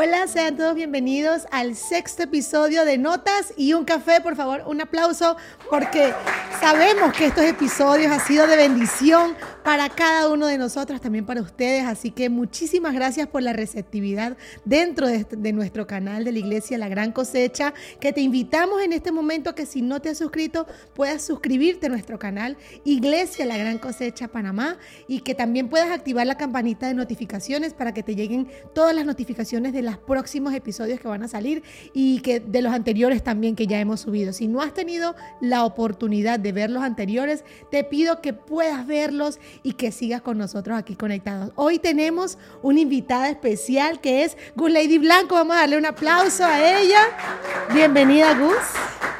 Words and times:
Hola, 0.00 0.28
sean 0.28 0.56
todos 0.56 0.76
bienvenidos 0.76 1.48
al 1.50 1.74
sexto 1.74 2.22
episodio 2.22 2.84
de 2.84 2.98
Notas 2.98 3.52
y 3.56 3.72
un 3.72 3.84
café, 3.84 4.20
por 4.20 4.36
favor, 4.36 4.62
un 4.68 4.80
aplauso, 4.80 5.36
porque 5.68 6.14
sabemos 6.60 7.12
que 7.12 7.26
estos 7.26 7.42
episodios 7.42 8.12
han 8.12 8.20
sido 8.20 8.46
de 8.46 8.54
bendición 8.54 9.34
para 9.64 9.88
cada 9.88 10.30
uno 10.30 10.46
de 10.46 10.56
nosotros, 10.56 11.00
también 11.00 11.26
para 11.26 11.42
ustedes, 11.42 11.84
así 11.84 12.12
que 12.12 12.30
muchísimas 12.30 12.94
gracias 12.94 13.26
por 13.26 13.42
la 13.42 13.52
receptividad 13.52 14.36
dentro 14.64 15.08
de, 15.08 15.16
este, 15.16 15.34
de 15.34 15.52
nuestro 15.52 15.88
canal 15.88 16.22
de 16.24 16.30
la 16.30 16.38
Iglesia 16.38 16.78
La 16.78 16.88
Gran 16.88 17.10
Cosecha, 17.10 17.74
que 17.98 18.12
te 18.12 18.20
invitamos 18.20 18.80
en 18.80 18.92
este 18.92 19.10
momento 19.10 19.56
que 19.56 19.66
si 19.66 19.82
no 19.82 20.00
te 20.00 20.10
has 20.10 20.18
suscrito, 20.18 20.68
puedas 20.94 21.22
suscribirte 21.22 21.86
a 21.86 21.88
nuestro 21.90 22.20
canal 22.20 22.56
Iglesia 22.84 23.44
La 23.46 23.56
Gran 23.56 23.78
Cosecha 23.78 24.28
Panamá 24.28 24.76
y 25.08 25.22
que 25.22 25.34
también 25.34 25.68
puedas 25.68 25.90
activar 25.90 26.24
la 26.24 26.36
campanita 26.36 26.86
de 26.86 26.94
notificaciones 26.94 27.74
para 27.74 27.92
que 27.92 28.04
te 28.04 28.14
lleguen 28.14 28.48
todas 28.72 28.94
las 28.94 29.04
notificaciones 29.04 29.72
de 29.72 29.87
los 29.88 29.98
próximos 29.98 30.54
episodios 30.54 31.00
que 31.00 31.08
van 31.08 31.22
a 31.22 31.28
salir 31.28 31.62
y 31.92 32.20
que 32.20 32.40
de 32.40 32.62
los 32.62 32.72
anteriores 32.72 33.22
también 33.22 33.56
que 33.56 33.66
ya 33.66 33.80
hemos 33.80 34.00
subido. 34.00 34.32
Si 34.32 34.48
no 34.48 34.60
has 34.60 34.74
tenido 34.74 35.14
la 35.40 35.64
oportunidad 35.64 36.38
de 36.38 36.52
ver 36.52 36.70
los 36.70 36.82
anteriores, 36.82 37.44
te 37.70 37.84
pido 37.84 38.20
que 38.20 38.32
puedas 38.32 38.86
verlos 38.86 39.38
y 39.62 39.72
que 39.72 39.92
sigas 39.92 40.22
con 40.22 40.38
nosotros 40.38 40.78
aquí 40.78 40.94
conectados. 40.94 41.52
Hoy 41.56 41.78
tenemos 41.78 42.38
una 42.62 42.80
invitada 42.80 43.30
especial 43.30 44.00
que 44.00 44.24
es 44.24 44.36
Gus 44.54 44.70
Lady 44.70 44.98
Blanco. 44.98 45.34
Vamos 45.34 45.56
a 45.56 45.60
darle 45.60 45.78
un 45.78 45.86
aplauso 45.86 46.44
a 46.44 46.80
ella. 46.80 47.00
Bienvenida, 47.72 48.34
Gus. 48.38 48.56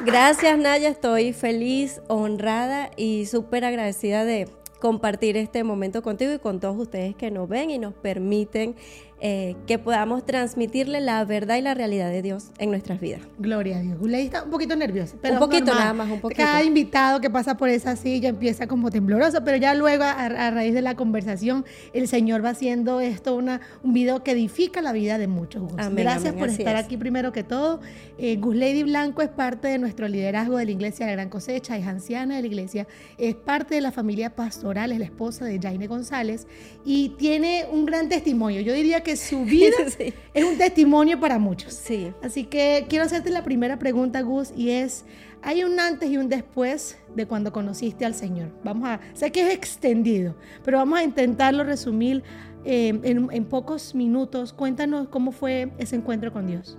Gracias, 0.05 0.57
Naya. 0.57 0.89
Estoy 0.89 1.33
feliz, 1.33 2.01
honrada 2.07 2.91
y 2.95 3.25
súper 3.25 3.65
agradecida 3.65 4.23
de 4.23 4.47
compartir 4.79 5.37
este 5.37 5.63
momento 5.63 6.01
contigo 6.01 6.33
y 6.33 6.39
con 6.39 6.59
todos 6.59 6.77
ustedes 6.77 7.15
que 7.15 7.31
nos 7.31 7.49
ven 7.49 7.69
y 7.69 7.77
nos 7.77 7.93
permiten 7.93 8.75
eh, 9.21 9.55
que 9.67 9.77
podamos 9.77 10.25
transmitirle 10.25 11.01
la 11.01 11.25
verdad 11.25 11.57
y 11.57 11.61
la 11.61 11.73
realidad 11.73 12.09
de 12.09 12.21
Dios 12.21 12.51
en 12.57 12.69
nuestras 12.69 13.01
vidas. 13.01 13.21
Gloria 13.37 13.77
a 13.77 13.81
Dios. 13.81 13.99
Guley 13.99 14.25
está 14.25 14.43
un 14.43 14.49
poquito 14.49 14.77
nerviosa. 14.77 15.17
Pero 15.21 15.33
un 15.33 15.39
poquito 15.39 15.73
nada 15.73 15.91
más, 15.91 16.09
un 16.09 16.21
poquito. 16.21 16.41
Cada 16.41 16.63
invitado 16.63 17.19
que 17.19 17.29
pasa 17.29 17.57
por 17.57 17.67
esa 17.67 17.97
silla 17.97 18.29
empieza 18.29 18.67
como 18.67 18.91
tembloroso, 18.91 19.43
pero 19.43 19.57
ya 19.57 19.73
luego 19.73 20.05
a, 20.05 20.51
raíz 20.51 20.73
de 20.73 20.81
la 20.81 20.95
conversación 20.95 21.65
el 21.93 22.07
Señor 22.07 22.45
va 22.45 22.51
haciendo 22.51 23.01
esto 23.01 23.35
una, 23.35 23.59
un 23.83 23.93
video 23.93 24.23
que 24.23 24.31
edifica 24.31 24.81
la 24.81 24.93
vida 24.93 25.17
de 25.17 25.27
muchos. 25.27 25.63
Gracias 25.91 26.33
por 26.33 26.47
estar 26.47 26.77
aquí 26.77 26.95
primero 26.95 27.33
que 27.33 27.43
todo. 27.43 27.81
Eh, 28.17 28.37
Gus 28.37 28.55
Lady 28.55 28.83
Blanco 28.83 29.21
es 29.21 29.29
parte 29.29 29.67
de 29.67 29.79
nuestro 29.79 30.07
liderazgo 30.07 30.57
de 30.57 30.65
la 30.65 30.71
Iglesia 30.71 31.05
de 31.05 31.11
la 31.11 31.15
Gran 31.17 31.29
Cosecha, 31.29 31.77
es 31.77 31.87
anciana 31.87 32.35
de 32.35 32.41
la 32.41 32.47
Iglesia, 32.47 32.87
es 33.17 33.35
parte 33.35 33.75
de 33.75 33.81
la 33.81 33.91
familia 33.91 34.35
pastoral, 34.35 34.91
es 34.91 34.99
la 34.99 35.05
esposa 35.05 35.43
de 35.43 35.59
Jaime 35.59 35.87
González 35.87 36.47
y 36.85 37.09
tiene 37.17 37.65
un 37.69 37.85
gran 37.85 38.07
testimonio. 38.07 38.61
Yo 38.61 38.73
diría 38.73 39.01
que 39.01 39.08
su 39.15 39.43
vida 39.45 39.75
es 40.33 40.43
un 40.43 40.57
testimonio 40.57 41.19
para 41.19 41.39
muchos. 41.39 41.73
Sí. 41.73 42.13
Así 42.21 42.45
que 42.45 42.85
quiero 42.89 43.05
hacerte 43.05 43.29
la 43.29 43.43
primera 43.43 43.79
pregunta, 43.79 44.21
Gus, 44.21 44.51
y 44.55 44.71
es, 44.71 45.05
¿hay 45.41 45.63
un 45.63 45.79
antes 45.79 46.09
y 46.09 46.17
un 46.17 46.29
después 46.29 46.97
de 47.15 47.25
cuando 47.25 47.51
conociste 47.51 48.05
al 48.05 48.15
Señor? 48.15 48.49
Vamos 48.63 48.89
a, 48.89 48.99
sé 49.13 49.31
que 49.31 49.47
es 49.47 49.53
extendido, 49.53 50.35
pero 50.63 50.77
vamos 50.77 50.99
a 50.99 51.03
intentarlo 51.03 51.63
resumir 51.63 52.23
eh, 52.65 52.99
en, 53.03 53.29
en 53.31 53.45
pocos 53.45 53.95
minutos. 53.95 54.53
Cuéntanos 54.53 55.07
cómo 55.09 55.31
fue 55.31 55.71
ese 55.77 55.95
encuentro 55.95 56.33
con 56.33 56.47
Dios. 56.47 56.77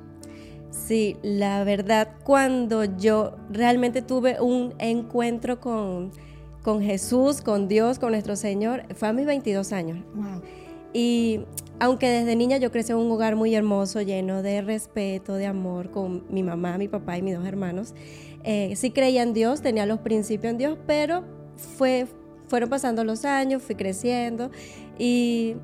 Sí, 0.71 1.17
la 1.23 1.65
verdad, 1.65 2.09
cuando 2.25 2.85
yo 2.85 3.37
realmente 3.51 4.03
tuve 4.03 4.41
un 4.41 4.75
encuentro 4.79 5.61
con, 5.61 6.13
con 6.63 6.83
Jesús, 6.83 7.41
con 7.41 7.69
Dios, 7.69 7.99
con 7.99 8.13
nuestro 8.13 8.37
Señor, 8.37 8.85
fue 8.95 9.09
a 9.09 9.13
mis 9.13 9.27
22 9.27 9.73
años. 9.73 9.99
Wow. 10.15 10.43
Y 10.93 11.41
aunque 11.79 12.09
desde 12.09 12.37
niña 12.37 12.59
yo 12.59 12.71
crecí 12.71 12.93
en 12.93 12.99
un 12.99 13.11
hogar 13.11 13.37
muy 13.37 13.55
hermoso, 13.55 14.03
lleno 14.03 14.43
de 14.43 14.61
respeto, 14.61 15.35
de 15.35 15.47
amor, 15.47 15.91
con 15.91 16.25
mi 16.31 16.43
mamá, 16.43 16.79
mi 16.79 16.89
papá 16.89 17.17
y 17.17 17.23
mis 17.23 17.35
dos 17.35 17.47
hermanos, 17.47 17.95
eh, 18.45 18.75
sí 18.77 18.91
creía 18.91 19.23
en 19.23 19.33
Dios, 19.33 19.63
tenía 19.63 19.87
los 19.87 20.01
principios 20.01 20.51
en 20.53 20.59
Dios, 20.59 20.79
pero 20.87 21.25
fue, 21.57 22.07
fueron 22.49 22.69
pasando 22.69 23.05
los 23.05 23.25
años, 23.25 23.63
fui 23.63 23.75
creciendo 23.75 24.51
y 24.99 25.57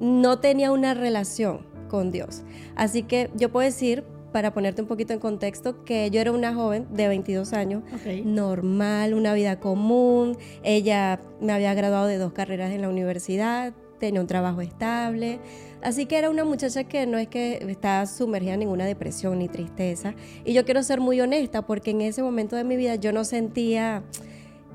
no 0.00 0.38
tenía 0.38 0.72
una 0.72 0.94
relación 0.94 1.60
con 1.88 2.10
Dios. 2.10 2.42
Así 2.74 3.02
que 3.02 3.30
yo 3.34 3.50
puedo 3.50 3.64
decir, 3.64 4.04
para 4.32 4.52
ponerte 4.52 4.82
un 4.82 4.88
poquito 4.88 5.14
en 5.14 5.18
contexto, 5.18 5.82
que 5.84 6.10
yo 6.10 6.20
era 6.20 6.30
una 6.30 6.52
joven 6.52 6.86
de 6.92 7.08
22 7.08 7.52
años, 7.54 7.82
normal, 8.24 9.14
una 9.14 9.32
vida 9.32 9.58
común. 9.60 10.36
Ella 10.62 11.20
me 11.40 11.52
había 11.52 11.72
graduado 11.74 12.06
de 12.06 12.18
dos 12.18 12.32
carreras 12.32 12.72
en 12.72 12.82
la 12.82 12.88
universidad, 12.88 13.72
tenía 13.98 14.20
un 14.20 14.26
trabajo 14.26 14.60
estable. 14.60 15.40
Así 15.82 16.06
que 16.06 16.18
era 16.18 16.30
una 16.30 16.44
muchacha 16.44 16.84
que 16.84 17.06
no 17.06 17.18
es 17.18 17.28
que 17.28 17.64
estaba 17.68 18.06
sumergida 18.06 18.54
en 18.54 18.60
ninguna 18.60 18.84
depresión 18.86 19.38
ni 19.38 19.48
tristeza. 19.48 20.14
Y 20.44 20.52
yo 20.52 20.64
quiero 20.64 20.82
ser 20.82 21.00
muy 21.00 21.20
honesta 21.20 21.62
porque 21.62 21.90
en 21.90 22.00
ese 22.00 22.22
momento 22.22 22.56
de 22.56 22.64
mi 22.64 22.76
vida 22.76 22.96
yo 22.96 23.12
no 23.12 23.24
sentía 23.24 24.02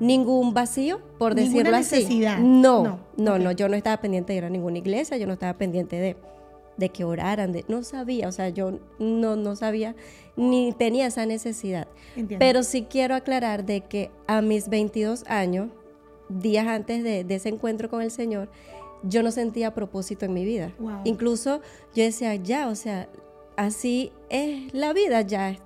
ningún 0.00 0.52
vacío, 0.54 1.00
por 1.18 1.34
decirlo 1.34 1.76
así. 1.76 2.24
No, 2.40 2.82
no, 2.82 3.00
no, 3.16 3.38
no, 3.38 3.52
yo 3.52 3.68
no 3.68 3.76
estaba 3.76 4.00
pendiente 4.00 4.32
de 4.32 4.38
ir 4.38 4.44
a 4.44 4.50
ninguna 4.50 4.78
iglesia, 4.78 5.16
yo 5.16 5.26
no 5.26 5.34
estaba 5.34 5.56
pendiente 5.56 5.96
de, 5.96 6.16
de 6.76 6.88
que 6.88 7.04
oraran, 7.04 7.52
de, 7.52 7.64
no 7.68 7.82
sabía, 7.82 8.28
o 8.28 8.32
sea, 8.32 8.48
yo 8.48 8.80
no, 8.98 9.36
no 9.36 9.54
sabía 9.54 9.94
ni 10.36 10.72
tenía 10.72 11.06
esa 11.06 11.26
necesidad. 11.26 11.88
Pero 12.38 12.62
sí 12.62 12.86
quiero 12.88 13.14
aclarar 13.14 13.64
de 13.64 13.82
que 13.82 14.10
a 14.26 14.40
mis 14.42 14.68
22 14.68 15.24
años, 15.28 15.68
días 16.28 16.66
antes 16.66 17.04
de, 17.04 17.24
de 17.24 17.34
ese 17.34 17.50
encuentro 17.50 17.88
con 17.90 18.02
el 18.02 18.10
Señor, 18.10 18.48
yo 19.02 19.22
no 19.22 19.30
sentía 19.30 19.74
propósito 19.74 20.24
en 20.24 20.34
mi 20.34 20.44
vida. 20.44 20.72
Incluso 21.04 21.60
yo 21.94 22.04
decía, 22.04 22.34
ya, 22.36 22.68
o 22.68 22.74
sea, 22.74 23.08
así 23.56 24.12
es 24.30 24.72
la 24.74 24.92
vida, 24.92 25.22
ya. 25.22 25.58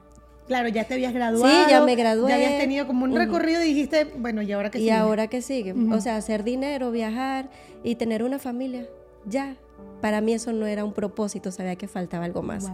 Claro, 0.47 0.69
ya 0.69 0.85
te 0.85 0.95
habías 0.95 1.13
graduado. 1.13 1.53
Sí, 1.53 1.71
ya 1.71 1.81
me 1.83 1.97
gradué. 1.97 2.29
Ya 2.29 2.37
habías 2.37 2.59
tenido 2.59 2.87
como 2.87 3.05
un 3.05 3.17
recorrido 3.17 3.63
y 3.63 3.67
dijiste, 3.67 4.05
bueno, 4.05 4.43
¿y 4.43 4.53
ahora 4.53 4.71
qué 4.71 4.79
sigue? 4.79 4.91
Y 4.91 4.95
ahora 4.95 5.27
qué 5.27 5.43
sigue. 5.43 5.75
O 5.93 6.01
sea, 6.01 6.17
hacer 6.17 6.45
dinero, 6.45 6.91
viajar 6.91 7.51
y 7.83 7.97
tener 7.97 8.23
una 8.23 8.39
familia, 8.39 8.87
ya. 9.25 9.57
Para 10.01 10.21
mí 10.21 10.35
eso 10.35 10.53
no 10.53 10.67
era 10.67 10.85
un 10.85 10.93
propósito, 10.93 11.51
sabía 11.51 11.77
que 11.77 11.89
faltaba 11.89 12.25
algo 12.25 12.43
más. 12.43 12.71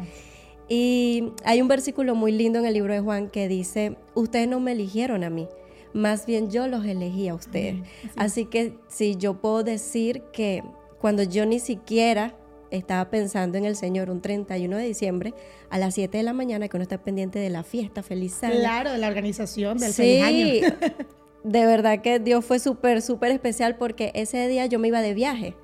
Y 0.69 1.33
hay 1.45 1.61
un 1.61 1.69
versículo 1.69 2.15
muy 2.15 2.33
lindo 2.33 2.59
en 2.59 2.67
el 2.67 2.75
libro 2.75 2.95
de 2.95 3.01
Juan 3.01 3.29
que 3.29 3.49
dice, 3.49 3.97
ustedes 4.15 4.49
no 4.49 4.61
me 4.61 4.73
eligieron 4.73 5.25
a 5.25 5.31
mí, 5.31 5.49
más 5.93 6.27
bien 6.27 6.51
yo 6.51 6.67
los 6.67 6.85
elegí 6.85 7.29
a 7.29 7.35
ustedes. 7.35 7.83
Así 8.17 8.47
que 8.47 8.79
sí, 8.89 9.17
yo 9.17 9.41
puedo 9.41 9.63
decir 9.63 10.23
que 10.33 10.63
cuando 11.01 11.23
yo 11.23 11.47
ni 11.47 11.59
siquiera 11.59 12.35
estaba 12.71 13.11
pensando 13.11 13.59
en 13.59 13.65
el 13.65 13.77
Señor 13.77 14.11
un 14.11 14.21
31 14.23 14.77
de 14.77 14.85
diciembre 14.85 15.35
a 15.69 15.79
las 15.79 15.95
7 15.95 16.17
de 16.17 16.25
la 16.25 16.33
mañana 16.33 16.69
que 16.69 16.77
uno 16.77 16.83
está 16.83 16.99
pendiente 16.99 17.39
de 17.39 17.51
la 17.51 17.63
fiesta, 17.63 18.03
feliz 18.03 18.43
año. 18.43 18.55
Claro, 18.55 18.93
de 18.93 18.99
la 18.99 19.09
organización 19.09 19.79
del 19.79 19.93
feliz 19.93 20.23
año. 20.23 20.77
de 21.45 21.67
verdad 21.67 22.01
que 22.01 22.19
Dios 22.19 22.45
fue 22.45 22.59
súper, 22.59 23.03
súper 23.03 23.33
especial 23.33 23.77
porque 23.77 24.13
ese 24.15 24.49
día 24.49 24.67
yo 24.67 24.79
me 24.79 24.89
iba 24.89 25.01
de 25.01 25.13
viaje 25.13 25.55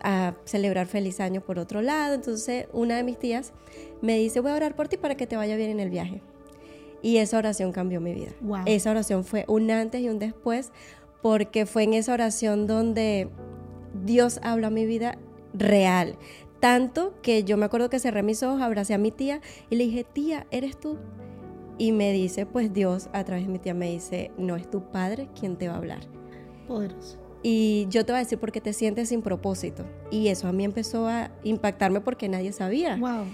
a 0.00 0.34
celebrar 0.44 0.86
feliz 0.86 1.18
año 1.20 1.40
por 1.40 1.58
otro 1.58 1.82
lado. 1.82 2.14
Entonces 2.14 2.66
una 2.72 2.96
de 2.96 3.02
mis 3.02 3.18
tías 3.18 3.52
me 4.00 4.16
dice, 4.18 4.40
voy 4.40 4.52
a 4.52 4.54
orar 4.54 4.76
por 4.76 4.88
ti 4.88 4.96
para 4.96 5.16
que 5.16 5.26
te 5.26 5.36
vaya 5.36 5.56
bien 5.56 5.70
en 5.70 5.80
el 5.80 5.90
viaje. 5.90 6.20
Y 7.04 7.18
esa 7.18 7.36
oración 7.36 7.70
cambió 7.70 8.00
mi 8.00 8.14
vida. 8.14 8.30
Esa 8.64 8.90
oración 8.90 9.24
fue 9.24 9.44
un 9.46 9.70
antes 9.70 10.00
y 10.00 10.08
un 10.08 10.18
después, 10.18 10.72
porque 11.20 11.66
fue 11.66 11.82
en 11.82 11.92
esa 11.92 12.14
oración 12.14 12.66
donde 12.66 13.28
Dios 14.06 14.40
habló 14.42 14.68
a 14.68 14.70
mi 14.70 14.86
vida 14.86 15.18
real. 15.52 16.16
Tanto 16.60 17.12
que 17.20 17.44
yo 17.44 17.58
me 17.58 17.66
acuerdo 17.66 17.90
que 17.90 17.98
cerré 17.98 18.22
mis 18.22 18.42
ojos, 18.42 18.62
abracé 18.62 18.94
a 18.94 18.98
mi 18.98 19.10
tía 19.10 19.42
y 19.68 19.76
le 19.76 19.84
dije, 19.84 20.04
tía, 20.04 20.46
¿eres 20.50 20.80
tú? 20.80 20.96
Y 21.76 21.92
me 21.92 22.10
dice, 22.10 22.46
pues 22.46 22.72
Dios 22.72 23.10
a 23.12 23.22
través 23.22 23.44
de 23.44 23.52
mi 23.52 23.58
tía 23.58 23.74
me 23.74 23.90
dice, 23.90 24.30
no 24.38 24.56
es 24.56 24.70
tu 24.70 24.90
padre 24.90 25.28
quien 25.38 25.56
te 25.56 25.68
va 25.68 25.74
a 25.74 25.76
hablar. 25.76 26.00
Poderoso. 26.66 27.18
Y 27.42 27.86
yo 27.90 28.06
te 28.06 28.12
voy 28.12 28.20
a 28.20 28.24
decir 28.24 28.38
porque 28.38 28.62
te 28.62 28.72
sientes 28.72 29.10
sin 29.10 29.20
propósito. 29.20 29.84
Y 30.10 30.28
eso 30.28 30.48
a 30.48 30.52
mí 30.52 30.64
empezó 30.64 31.06
a 31.06 31.30
impactarme 31.42 32.00
porque 32.00 32.30
nadie 32.30 32.52
sabía. 32.52 32.96
Wow. 32.96 33.26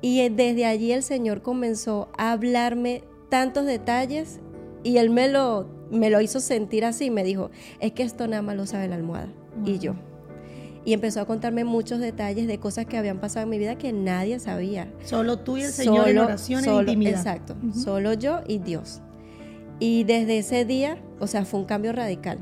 Y 0.00 0.28
desde 0.28 0.66
allí 0.66 0.92
el 0.92 1.02
Señor 1.02 1.42
comenzó 1.42 2.08
a 2.16 2.32
hablarme 2.32 3.02
tantos 3.28 3.66
detalles 3.66 4.40
y 4.82 4.98
Él 4.98 5.10
me 5.10 5.28
lo, 5.28 5.68
me 5.90 6.10
lo 6.10 6.20
hizo 6.20 6.40
sentir 6.40 6.84
así. 6.84 7.10
Me 7.10 7.24
dijo, 7.24 7.50
es 7.80 7.92
que 7.92 8.02
esto 8.02 8.28
nada 8.28 8.42
más 8.42 8.56
lo 8.56 8.66
sabe 8.66 8.88
la 8.88 8.96
almohada. 8.96 9.28
Y 9.64 9.78
yo. 9.78 9.94
Y 10.84 10.92
empezó 10.92 11.20
a 11.20 11.24
contarme 11.24 11.64
muchos 11.64 11.98
detalles 11.98 12.46
de 12.46 12.60
cosas 12.60 12.86
que 12.86 12.96
habían 12.96 13.18
pasado 13.18 13.42
en 13.42 13.50
mi 13.50 13.58
vida 13.58 13.76
que 13.76 13.92
nadie 13.92 14.38
sabía. 14.38 14.92
Solo 15.02 15.40
tú 15.40 15.56
y 15.56 15.62
el 15.62 15.72
Señor 15.72 16.08
en 16.08 16.18
oración 16.18 16.64
e 16.64 16.72
intimidad. 16.72 17.18
Exacto. 17.18 17.56
Solo 17.74 18.12
yo 18.12 18.42
y 18.46 18.58
Dios. 18.58 19.00
Y 19.80 20.04
desde 20.04 20.38
ese 20.38 20.64
día, 20.64 20.98
o 21.18 21.26
sea, 21.26 21.44
fue 21.44 21.58
un 21.58 21.66
cambio 21.66 21.92
radical. 21.92 22.38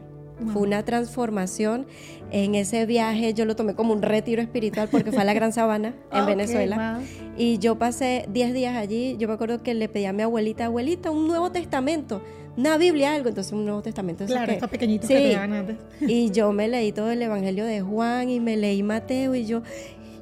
Fue 0.52 0.62
una 0.62 0.84
transformación. 0.84 1.86
En 2.30 2.54
ese 2.54 2.86
viaje 2.86 3.34
yo 3.34 3.44
lo 3.44 3.54
tomé 3.54 3.74
como 3.74 3.92
un 3.92 4.02
retiro 4.02 4.42
espiritual 4.42 4.88
porque 4.90 5.12
fue 5.12 5.22
a 5.22 5.24
la 5.24 5.34
Gran 5.34 5.52
Sabana 5.52 5.94
en 6.12 6.26
Venezuela. 6.26 7.00
Y 7.36 7.58
yo 7.58 7.78
pasé 7.78 8.26
10 8.32 8.54
días 8.54 8.76
allí. 8.76 9.16
Yo 9.18 9.28
me 9.28 9.34
acuerdo 9.34 9.62
que 9.62 9.74
le 9.74 9.88
pedí 9.88 10.06
a 10.06 10.12
mi 10.12 10.22
abuelita, 10.22 10.66
abuelita, 10.66 11.10
un 11.10 11.26
Nuevo 11.26 11.50
Testamento, 11.50 12.22
una 12.56 12.76
Biblia, 12.76 13.14
algo. 13.14 13.28
Entonces 13.28 13.52
un 13.52 13.64
Nuevo 13.64 13.82
Testamento. 13.82 14.24
Claro, 14.26 14.52
estos 14.52 14.70
pequeñitos 14.70 15.08
que 15.08 15.14
te 15.14 15.36
antes. 15.36 15.76
Y 16.00 16.30
yo 16.30 16.52
me 16.52 16.68
leí 16.68 16.92
todo 16.92 17.10
el 17.10 17.22
Evangelio 17.22 17.64
de 17.64 17.80
Juan 17.80 18.28
y 18.30 18.40
me 18.40 18.56
leí 18.56 18.82
Mateo 18.82 19.34
y 19.34 19.46
yo, 19.46 19.62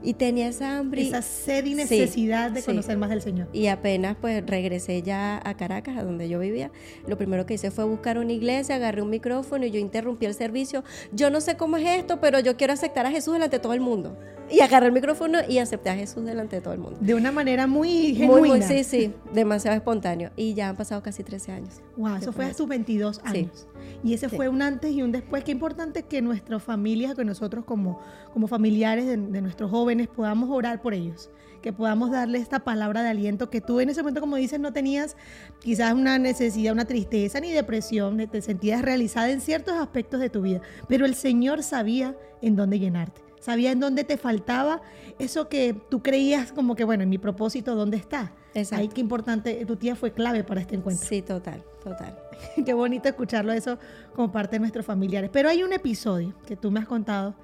Y 0.02 0.14
tenía 0.14 0.49
esa 0.49 0.78
hambre. 0.78 1.02
Esa 1.02 1.22
sed 1.22 1.64
y 1.64 1.75
necesidad 1.75 2.50
de 2.50 2.62
conocer 2.62 2.99
más 2.99 3.10
del 3.10 3.22
Señor. 3.22 3.49
Y 3.52 3.69
apenas 3.69 4.16
pues 4.20 4.44
regresé 4.46 5.02
ya 5.02 5.40
a 5.44 5.56
Caracas, 5.56 5.96
a 5.96 6.02
donde 6.02 6.28
yo 6.28 6.38
vivía, 6.38 6.70
lo 7.06 7.16
primero 7.16 7.46
que 7.46 7.54
hice 7.54 7.70
fue 7.70 7.84
buscar 7.84 8.19
una 8.19 8.32
iglesia, 8.32 8.76
agarré 8.76 9.02
un 9.02 9.10
micrófono 9.10 9.64
y 9.64 9.70
yo 9.70 9.78
interrumpí 9.78 10.26
el 10.26 10.34
servicio. 10.34 10.84
Yo 11.12 11.31
no 11.31 11.40
sé 11.40 11.56
cómo 11.56 11.76
es 11.76 11.87
esto, 11.87 12.20
pero 12.20 12.40
yo 12.40 12.56
quiero 12.56 12.72
aceptar 12.72 13.06
a 13.06 13.10
Jesús 13.10 13.34
delante 13.34 13.56
de 13.56 13.60
todo 13.60 13.75
el 13.75 13.81
mundo. 13.81 14.16
Y 14.50 14.60
agarré 14.60 14.87
el 14.87 14.93
micrófono 14.93 15.38
y 15.49 15.58
acepté 15.58 15.88
a 15.88 15.94
Jesús 15.94 16.25
delante 16.25 16.56
de 16.56 16.62
todo 16.62 16.75
el 16.75 16.81
mundo. 16.81 16.98
De 17.00 17.14
una 17.14 17.32
manera 17.32 17.66
muy 17.66 18.14
genuina. 18.14 18.56
Muy, 18.56 18.62
sí, 18.62 18.84
sí, 18.84 19.14
demasiado 19.32 19.76
espontáneo. 19.76 20.31
Y 20.37 20.52
ya 20.55 20.69
han 20.69 20.76
pasado 20.76 21.02
casi 21.02 21.22
13 21.22 21.52
años. 21.52 21.81
Wow, 21.96 22.16
eso 22.16 22.32
fue 22.32 22.44
a 22.44 22.52
tus 22.52 22.69
22 22.69 23.20
años. 23.25 23.66
Y 24.05 24.14
ese 24.14 24.28
fue 24.28 24.48
un 24.48 24.60
antes 24.60 24.93
y 24.93 25.02
un 25.02 25.12
después. 25.12 25.44
Qué 25.44 25.52
importante 25.52 26.02
que 26.02 26.20
nuestras 26.20 26.62
familias, 26.62 27.14
que 27.14 27.25
nosotros 27.25 27.64
como, 27.64 28.00
como 28.32 28.49
familiares 28.49 29.06
de, 29.06 29.17
nuestros 29.17 29.70
jóvenes 29.70 30.08
podamos 30.08 30.50
orar 30.50 30.82
por 30.82 30.94
ellos 30.94 31.31
que 31.61 31.73
podamos 31.73 32.11
darle 32.11 32.38
esta 32.38 32.58
palabra 32.58 33.05
de 33.05 33.11
aliento 33.11 33.49
que 33.49 33.61
tú 33.61 33.79
en 33.79 33.88
ese 33.88 34.02
momento, 34.02 34.20
como 34.20 34.34
dices, 34.34 34.58
no 34.58 34.73
tenías 34.73 35.17
quizás 35.61 35.94
una 35.94 36.19
necesidad, 36.19 36.73
una 36.73 36.87
tristeza 36.87 37.38
ni 37.38 37.52
depresión, 37.52 38.17
te 38.29 38.43
sentías 38.43 38.82
realizada 38.82 39.31
en 39.31 39.40
ciertos 39.40 39.75
aspectos 39.75 40.19
de 40.19 40.29
tu 40.29 40.43
vida, 40.43 40.61
pero 40.88 41.06
el 41.06 41.14
Señor 41.14 41.62
sabía 41.62 42.17
en 42.40 42.56
dónde 42.56 42.81
llenarte, 42.81 43.23
sabía 43.38 43.70
en 43.70 43.79
dónde 43.79 44.02
te 44.02 44.17
faltaba 44.17 44.82
eso 45.20 45.49
que 45.49 45.75
tú 45.88 46.02
creías 46.02 46.50
como 46.50 46.75
que, 46.75 46.82
bueno, 46.82 47.05
en 47.05 47.08
mi 47.08 47.19
propósito, 47.19 47.76
¿dónde 47.76 47.96
está? 47.96 48.32
Exacto. 48.55 48.82
Ahí 48.82 48.88
qué 48.88 49.00
importante, 49.00 49.64
tu 49.64 49.76
tía 49.76 49.94
fue 49.96 50.12
clave 50.12 50.44
para 50.44 50.61
este 50.61 50.75
encuentro. 50.75 51.06
Sí, 51.06 51.23
total, 51.23 51.62
total. 51.82 52.19
qué 52.64 52.75
bonito 52.75 53.08
escucharlo 53.08 53.52
eso 53.52 53.79
como 54.14 54.31
parte 54.31 54.56
de 54.56 54.61
nuestros 54.61 54.84
familiares. 54.84 55.31
Pero 55.32 55.49
hay 55.49 55.62
un 55.62 55.73
episodio 55.73 56.34
que 56.46 56.56
tú 56.56 56.70
me 56.70 56.81
has 56.81 56.87
contado 56.87 57.34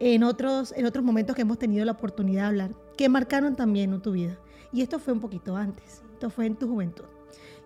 en 0.00 0.24
otros, 0.24 0.72
en 0.76 0.86
otros 0.86 1.04
momentos 1.04 1.36
que 1.36 1.42
hemos 1.42 1.58
tenido 1.58 1.84
la 1.84 1.92
oportunidad 1.92 2.42
de 2.42 2.48
hablar, 2.48 2.70
que 2.96 3.08
marcaron 3.08 3.54
también 3.54 4.00
tu 4.00 4.12
vida. 4.12 4.38
Y 4.72 4.82
esto 4.82 4.98
fue 4.98 5.12
un 5.12 5.20
poquito 5.20 5.56
antes, 5.56 6.02
esto 6.12 6.30
fue 6.30 6.46
en 6.46 6.56
tu 6.56 6.66
juventud. 6.66 7.04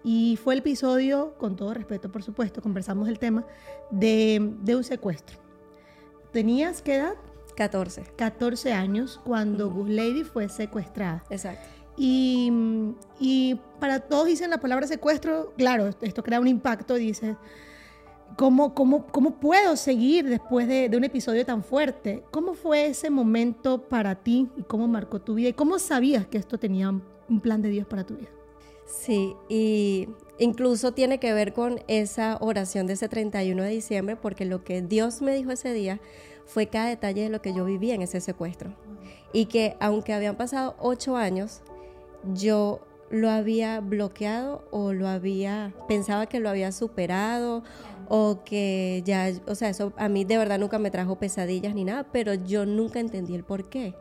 Y 0.03 0.39
fue 0.43 0.55
el 0.55 0.61
episodio, 0.61 1.35
con 1.39 1.57
todo 1.57 1.73
respeto 1.73 2.11
por 2.13 2.23
supuesto, 2.23 2.61
conversamos 2.61 3.09
el 3.09 3.19
tema, 3.19 3.47
de, 3.91 4.53
de 4.63 4.77
un 4.77 4.85
secuestro. 4.85 5.39
¿Tenías 6.33 6.83
qué 6.83 6.97
edad? 6.97 7.15
14. 7.57 8.03
14 8.17 8.73
años 8.73 9.21
cuando 9.25 9.71
Gus 9.71 9.89
Lady 9.89 10.25
fue 10.25 10.49
secuestrada. 10.49 11.25
Exacto. 11.31 11.69
Y, 11.97 12.51
y, 13.21 13.61
para 13.79 14.01
todos 14.01 14.27
dicen 14.27 14.51
la 14.51 14.59
palabra 14.59 14.87
secuestro, 14.89 15.53
claro, 15.57 15.89
esto 16.01 16.25
crea 16.25 16.41
un 16.41 16.49
impacto, 16.49 16.95
dice, 16.95 17.37
¿cómo, 18.37 18.75
cómo, 18.75 19.07
cómo 19.07 19.39
puedo 19.39 19.77
seguir 19.77 20.29
después 20.29 20.69
de, 20.69 20.89
de, 20.89 20.97
un 20.97 21.05
episodio 21.05 21.45
tan 21.45 21.63
fuerte? 21.63 22.23
¿Cómo 22.31 22.55
fue 22.55 22.87
ese 22.87 23.11
momento 23.11 23.83
para 23.89 24.15
ti 24.17 24.49
y 24.57 24.63
cómo 24.63 24.89
marcó 24.89 25.21
tu 25.21 25.35
vida? 25.35 25.51
¿Y 25.51 25.53
cómo 25.53 25.79
sabías 25.79 26.27
que 26.27 26.39
esto 26.39 26.59
tenía 26.59 26.91
un 26.91 27.41
plan 27.41 27.63
de 27.63 27.71
Dios 27.71 27.87
para 27.87 28.05
tu 28.05 28.17
vida? 28.17 28.31
Sí, 28.87 29.35
y 29.49 30.09
incluso 30.39 30.93
tiene 30.93 31.19
que 31.19 31.33
ver 31.33 31.53
con 31.53 31.81
esa 31.89 32.37
oración 32.41 32.87
de 32.87 32.95
ese 32.95 33.09
31 33.09 33.63
de 33.63 33.71
diciembre, 33.71 34.17
porque 34.17 34.45
lo 34.45 34.63
que 34.63 34.83
Dios 34.83 35.23
me 35.23 35.35
dijo 35.35 35.51
ese 35.51 35.73
día 35.73 36.01
fue 36.45 36.67
cada 36.67 36.89
detalle 36.89 37.23
de 37.23 37.29
lo 37.31 37.41
que 37.41 37.55
yo 37.55 37.65
vivía 37.65 37.95
en 37.95 38.03
ese 38.03 38.21
secuestro. 38.21 38.75
Y 39.33 39.47
que 39.47 39.77
aunque 39.81 40.13
habían 40.13 40.37
pasado 40.37 40.77
ocho 40.79 41.17
años, 41.17 41.63
yo 42.35 42.81
lo 43.15 43.31
había 43.31 43.81
bloqueado 43.81 44.67
o 44.71 44.93
lo 44.93 45.09
había, 45.09 45.73
pensaba 45.89 46.27
que 46.27 46.41
lo 46.41 46.49
había 46.49 46.73
superado 46.73 47.63
o 48.09 48.41
que 48.45 49.03
ya, 49.05 49.33
o 49.47 49.55
sea, 49.55 49.71
eso 49.71 49.93
a 49.97 50.09
mí 50.09 50.25
de 50.25 50.37
verdad 50.37 50.59
nunca 50.59 50.79
me 50.79 50.91
trajo 50.91 51.17
pesadillas 51.17 51.75
ni 51.75 51.85
nada, 51.85 52.07
pero 52.13 52.35
yo 52.35 52.67
nunca 52.67 53.01
entendí 53.01 53.35
el 53.35 53.45
por 53.45 53.69
qué. 53.69 53.95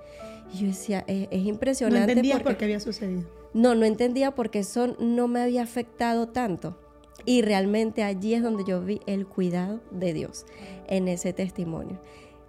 Y 0.54 0.60
yo 0.60 0.68
decía, 0.68 1.04
es, 1.08 1.46
impresionante. 1.46 2.08
No 2.08 2.12
entendía 2.12 2.44
por 2.44 2.58
qué 2.58 2.66
había 2.66 2.80
sucedido. 2.80 3.24
No, 3.54 3.76
no 3.76 3.86
entendía 3.86 4.32
porque 4.32 4.60
eso 4.60 4.96
no 5.00 5.28
me 5.28 5.42
había 5.42 5.64
afectado 5.64 6.28
tanto. 6.28 6.78
Y 7.26 7.42
realmente 7.42 8.04
allí 8.04 8.34
es 8.34 8.44
donde 8.44 8.64
yo 8.68 8.82
vi 8.82 9.00
el 9.06 9.26
cuidado 9.26 9.80
de 9.92 10.14
Dios 10.14 10.46
en 10.88 11.08
ese 11.08 11.32
testimonio. 11.34 12.00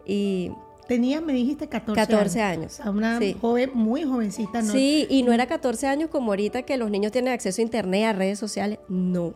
Y 0.05 0.51
Tenías, 0.89 1.23
me 1.23 1.33
dijiste, 1.33 1.69
14, 1.69 2.01
14 2.01 2.43
años. 2.43 2.81
A 2.81 2.91
una 2.91 3.19
joven, 3.41 3.71
muy 3.75 4.05
jovencita, 4.05 4.61
¿no? 4.61 4.73
Sí, 4.73 5.07
y 5.09 5.23
no 5.23 5.33
era 5.33 5.47
14 5.47 5.87
años 5.87 6.11
como 6.11 6.33
ahorita 6.33 6.63
que 6.63 6.77
los 6.77 6.91
niños 6.91 7.13
tienen 7.13 7.33
acceso 7.33 7.63
a 7.63 7.65
internet, 7.65 8.05
a 8.05 8.13
redes 8.13 8.39
sociales. 8.39 8.79
No. 8.89 9.35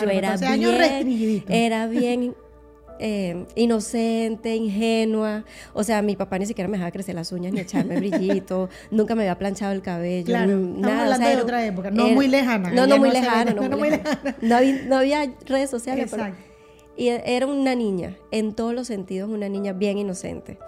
Yo 0.00 0.08
era 0.08 0.36
bien, 0.36 1.44
era 1.48 1.86
bien 1.88 2.36
eh, 3.00 3.44
inocente, 3.56 4.54
ingenua. 4.54 5.44
O 5.72 5.82
sea, 5.82 6.00
mi 6.02 6.16
papá 6.16 6.38
ni 6.38 6.46
siquiera 6.46 6.68
me 6.68 6.76
dejaba 6.76 6.92
crecer 6.92 7.14
las 7.14 7.32
uñas 7.32 7.52
ni 7.52 7.60
echarme 7.60 7.96
brillito. 7.96 8.68
nunca 8.90 9.14
me 9.14 9.22
había 9.22 9.36
planchado 9.36 9.72
el 9.72 9.82
cabello. 9.82 10.26
Claro, 10.26 10.56
nada. 10.56 11.04
hablando 11.04 11.28
de 11.28 11.36
otra 11.36 11.66
época, 11.66 11.90
no 11.90 12.08
muy 12.10 12.28
lejana. 12.28 12.70
No, 12.70 12.86
no, 12.86 12.98
muy 12.98 13.10
lejana, 13.10 13.52
no, 13.52 13.76
muy 13.76 13.90
lejana. 13.90 14.36
No, 14.40 14.96
había, 14.96 15.32
redes 15.46 15.70
sociales. 15.70 16.12
Exacto. 16.12 16.53
Y 16.96 17.08
era 17.08 17.46
una 17.46 17.74
niña, 17.74 18.16
en 18.30 18.54
todos 18.54 18.74
los 18.74 18.86
sentidos, 18.86 19.28
una 19.30 19.48
niña 19.48 19.72
bien 19.72 19.98
inocente. 19.98 20.58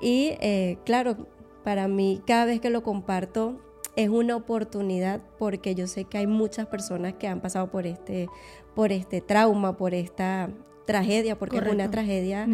Y 0.00 0.36
eh, 0.40 0.78
claro, 0.84 1.26
para 1.64 1.88
mí 1.88 2.22
cada 2.26 2.44
vez 2.44 2.60
que 2.60 2.70
lo 2.70 2.82
comparto 2.82 3.60
es 3.96 4.08
una 4.08 4.36
oportunidad 4.36 5.22
porque 5.38 5.74
yo 5.74 5.86
sé 5.86 6.04
que 6.04 6.18
hay 6.18 6.26
muchas 6.26 6.66
personas 6.66 7.14
que 7.14 7.26
han 7.26 7.40
pasado 7.40 7.70
por 7.70 7.86
este, 7.86 8.28
por 8.74 8.92
este 8.92 9.20
trauma, 9.20 9.76
por 9.76 9.94
esta 9.94 10.50
tragedia, 10.84 11.38
porque 11.38 11.58
es 11.58 11.66
una 11.66 11.90
tragedia 11.90 12.46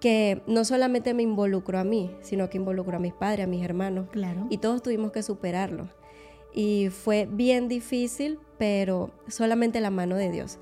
que 0.00 0.42
no 0.46 0.64
solamente 0.64 1.14
me 1.14 1.22
involucró 1.22 1.78
a 1.78 1.84
mí, 1.84 2.10
sino 2.22 2.50
que 2.50 2.58
involucró 2.58 2.96
a 2.96 3.00
mis 3.00 3.12
padres, 3.12 3.44
a 3.44 3.46
mis 3.46 3.64
hermanos. 3.64 4.08
Claro. 4.10 4.46
Y 4.50 4.58
todos 4.58 4.82
tuvimos 4.82 5.12
que 5.12 5.22
superarlo. 5.22 5.88
Y 6.52 6.88
fue 6.90 7.28
bien 7.30 7.68
difícil, 7.68 8.38
pero 8.58 9.10
solamente 9.28 9.80
la 9.80 9.90
mano 9.90 10.16
de 10.16 10.30
Dios. 10.30 10.58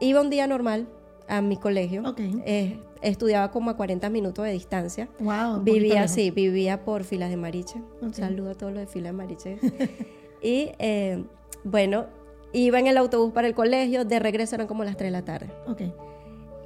Iba 0.00 0.20
un 0.20 0.30
día 0.30 0.46
normal 0.46 0.88
a 1.28 1.40
mi 1.40 1.56
colegio. 1.56 2.02
Eh, 2.44 2.78
estudiaba 3.02 3.50
como 3.50 3.70
a 3.70 3.76
40 3.76 4.08
minutos 4.10 4.44
de 4.44 4.52
distancia. 4.52 5.08
Wow, 5.20 5.62
vivía 5.62 6.02
así, 6.02 6.30
vivía 6.30 6.84
por 6.84 7.04
Filas 7.04 7.30
de 7.30 7.36
Mariche. 7.36 7.80
Un 8.00 8.14
saludo 8.14 8.50
a 8.50 8.54
todos 8.54 8.72
los 8.72 8.80
de 8.80 8.86
Filas 8.86 9.12
de 9.12 9.16
Mariche. 9.16 9.58
y 10.42 10.70
eh, 10.78 11.24
bueno, 11.64 12.06
iba 12.52 12.78
en 12.78 12.86
el 12.86 12.96
autobús 12.96 13.32
para 13.32 13.46
el 13.46 13.54
colegio, 13.54 14.04
de 14.04 14.18
regreso 14.18 14.54
eran 14.54 14.66
como 14.66 14.84
las 14.84 14.96
3 14.96 15.08
de 15.08 15.10
la 15.12 15.24
tarde. 15.24 15.50
Ok. 15.66 15.82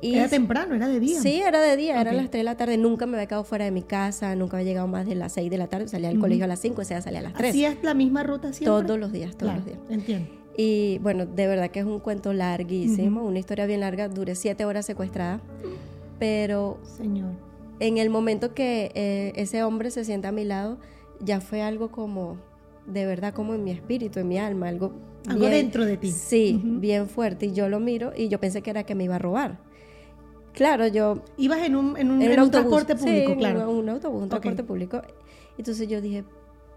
Y 0.01 0.17
era 0.17 0.29
temprano, 0.29 0.75
era 0.75 0.89
de 0.89 0.99
día. 0.99 1.21
Sí, 1.21 1.41
era 1.41 1.61
de 1.61 1.77
día, 1.77 2.01
eran 2.01 2.17
las 2.17 2.29
3 2.29 2.41
de 2.41 2.45
la 2.45 2.57
tarde. 2.57 2.77
Nunca 2.77 3.07
me 3.07 3.17
había 3.17 3.29
quedado 3.29 3.45
fuera 3.45 3.65
de 3.65 3.71
mi 3.71 3.83
casa, 3.83 4.35
nunca 4.35 4.57
había 4.57 4.71
llegado 4.71 4.89
más 4.89 5.07
de 5.07 5.15
las 5.15 5.33
6 5.33 5.49
de 5.49 5.59
la 5.59 5.69
tarde. 5.69 5.87
Salía 5.87 6.09
del 6.09 6.19
colegio 6.19 6.45
a 6.45 6.49
las 6.49 6.59
5, 6.59 6.81
o 6.81 6.85
sea, 6.85 7.01
salía 7.01 7.21
a 7.21 7.23
las 7.23 7.35
3. 7.35 7.51
¿Hacías 7.51 7.77
la 7.83 7.95
misma 7.95 8.25
ruta 8.25 8.53
siempre? 8.53 8.67
Todos 8.67 8.99
los 8.99 9.13
días, 9.13 9.37
todos 9.37 9.55
los 9.55 9.65
días. 9.65 9.79
Entiendo. 9.89 10.42
Y 10.57 10.99
bueno, 10.99 11.27
de 11.27 11.47
verdad 11.47 11.71
que 11.71 11.81
es 11.81 11.87
un 11.87 11.99
cuento 11.99 12.33
larguísimo, 12.33 13.23
una 13.25 13.39
historia 13.39 13.67
bien 13.67 13.81
larga. 13.81 14.09
Duré 14.09 14.35
7 14.35 14.65
horas 14.65 14.85
secuestrada 14.87 15.41
pero 16.23 16.79
Señor. 16.85 17.31
en 17.81 17.99
el 17.99 18.09
momento 18.09 18.55
que 18.55 18.93
eh, 18.95 19.33
ese 19.35 19.65
hombre 19.65 19.91
se 19.91 20.05
sienta 20.05 20.29
a 20.29 20.33
mi 20.33 20.45
lado, 20.45 20.79
ya 21.19 21.41
fue 21.41 21.63
algo 21.63 21.91
como, 21.91 22.37
de 22.87 23.07
verdad, 23.07 23.35
como 23.35 23.55
en 23.55 23.65
mi 23.65 23.73
espíritu, 23.73 24.21
en 24.21 24.29
mi 24.29 24.39
alma, 24.39 24.69
algo... 24.69 24.93
Algo 25.27 25.47
dentro 25.47 25.85
de 25.85 25.97
ti. 25.97 26.13
Sí, 26.13 26.61
bien 26.65 27.09
fuerte. 27.09 27.47
Y 27.47 27.53
yo 27.55 27.69
lo 27.69 27.81
miro 27.81 28.13
y 28.17 28.29
yo 28.29 28.39
pensé 28.39 28.63
que 28.63 28.71
era 28.71 28.85
que 28.85 28.95
me 28.95 29.03
iba 29.03 29.17
a 29.17 29.19
robar. 29.19 29.59
Claro, 30.53 30.87
yo... 30.87 31.25
Ibas 31.37 31.67
en 31.67 31.75
un, 31.75 31.97
en 31.97 32.13
un, 32.13 32.23
en 32.23 32.51
transporte 32.53 32.95
público, 32.95 33.37
claro. 33.37 33.69
un, 33.69 33.79
un 33.79 33.89
autobús, 33.89 34.23
un 34.23 34.29
transporte 34.29 34.63
público. 34.63 35.03
Entonces 35.59 35.89
yo 35.89 36.01
dije, 36.01 36.23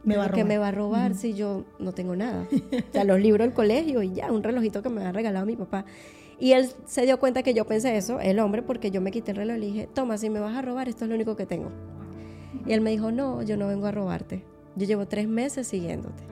me 0.06 0.18
va 0.18 0.26
a 0.26 0.28
robar. 0.28 0.36
que 0.36 0.44
me 0.46 0.58
va 0.58 0.68
a 0.70 0.72
robar 0.72 1.16
si 1.16 1.34
yo 1.34 1.66
no 1.80 1.92
tengo 1.94 2.16
nada. 2.16 2.48
o 2.52 2.92
sea, 2.92 3.04
los 3.04 3.20
libros 3.20 3.46
del 3.46 3.54
colegio 3.54 4.04
y 4.04 4.14
ya, 4.14 4.32
un 4.32 4.44
relojito 4.44 4.82
que 4.82 4.90
me 4.90 5.04
ha 5.04 5.12
regalado 5.12 5.46
mi 5.46 5.56
papá. 5.56 5.86
Y 6.40 6.52
él 6.52 6.70
se 6.86 7.04
dio 7.04 7.20
cuenta 7.20 7.44
que 7.44 7.54
yo 7.54 7.66
pensé 7.66 7.96
eso, 7.96 8.20
el 8.20 8.40
hombre, 8.40 8.62
porque 8.62 8.92
yo 8.92 9.02
me 9.02 9.12
quité 9.12 9.32
el 9.32 9.38
reloj 9.38 9.58
y 9.58 9.60
le 9.60 9.66
dije, 9.68 9.90
toma, 9.94 10.18
si 10.18 10.30
me 10.30 10.40
vas 10.40 10.56
a 10.56 10.62
robar, 10.62 10.90
esto 10.90 11.06
es 11.06 11.10
lo 11.10 11.16
único 11.16 11.36
que 11.36 11.46
tengo. 11.46 11.72
Y 12.66 12.74
él 12.74 12.82
me 12.82 12.92
dijo, 12.92 13.12
no, 13.12 13.42
yo 13.42 13.58
no 13.58 13.68
vengo 13.68 13.86
a 13.86 13.92
robarte. 13.92 14.44
Yo 14.76 14.86
llevo 14.86 15.08
tres 15.08 15.28
meses 15.28 15.68
siguiéndote, 15.68 16.24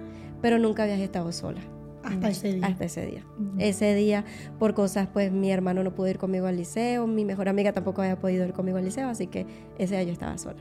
pero 0.42 0.60
nunca 0.60 0.84
habías 0.84 1.00
estado 1.00 1.32
sola. 1.32 1.62
Hasta 2.04 2.30
ese 2.30 2.54
día. 2.54 2.68
Hasta 2.68 2.84
ese 2.84 3.06
día. 3.06 3.26
Ese 3.60 3.96
día, 3.96 4.26
por 4.60 4.74
cosas, 4.74 5.08
pues 5.08 5.32
mi 5.32 5.52
hermano 5.52 5.84
no 5.84 5.96
pudo 5.96 6.10
ir 6.10 6.18
conmigo 6.18 6.48
al 6.48 6.58
liceo, 6.58 7.08
mi 7.08 7.24
mejor 7.24 7.48
amiga 7.48 7.72
tampoco 7.72 8.02
había 8.02 8.20
podido 8.20 8.46
ir 8.46 8.52
conmigo 8.52 8.78
al 8.78 8.84
liceo, 8.84 9.08
así 9.08 9.28
que 9.28 9.46
ese 9.78 9.96
día 9.96 10.04
yo 10.04 10.12
estaba 10.12 10.38
sola. 10.38 10.60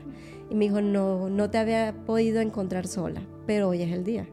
Y 0.49 0.55
me 0.55 0.65
dijo, 0.65 0.81
no, 0.81 1.29
no 1.29 1.49
te 1.49 1.57
había 1.57 1.93
podido 2.05 2.41
encontrar 2.41 2.87
sola, 2.87 3.21
pero 3.45 3.69
hoy 3.69 3.81
es 3.81 3.91
el 3.91 4.03
día. 4.03 4.27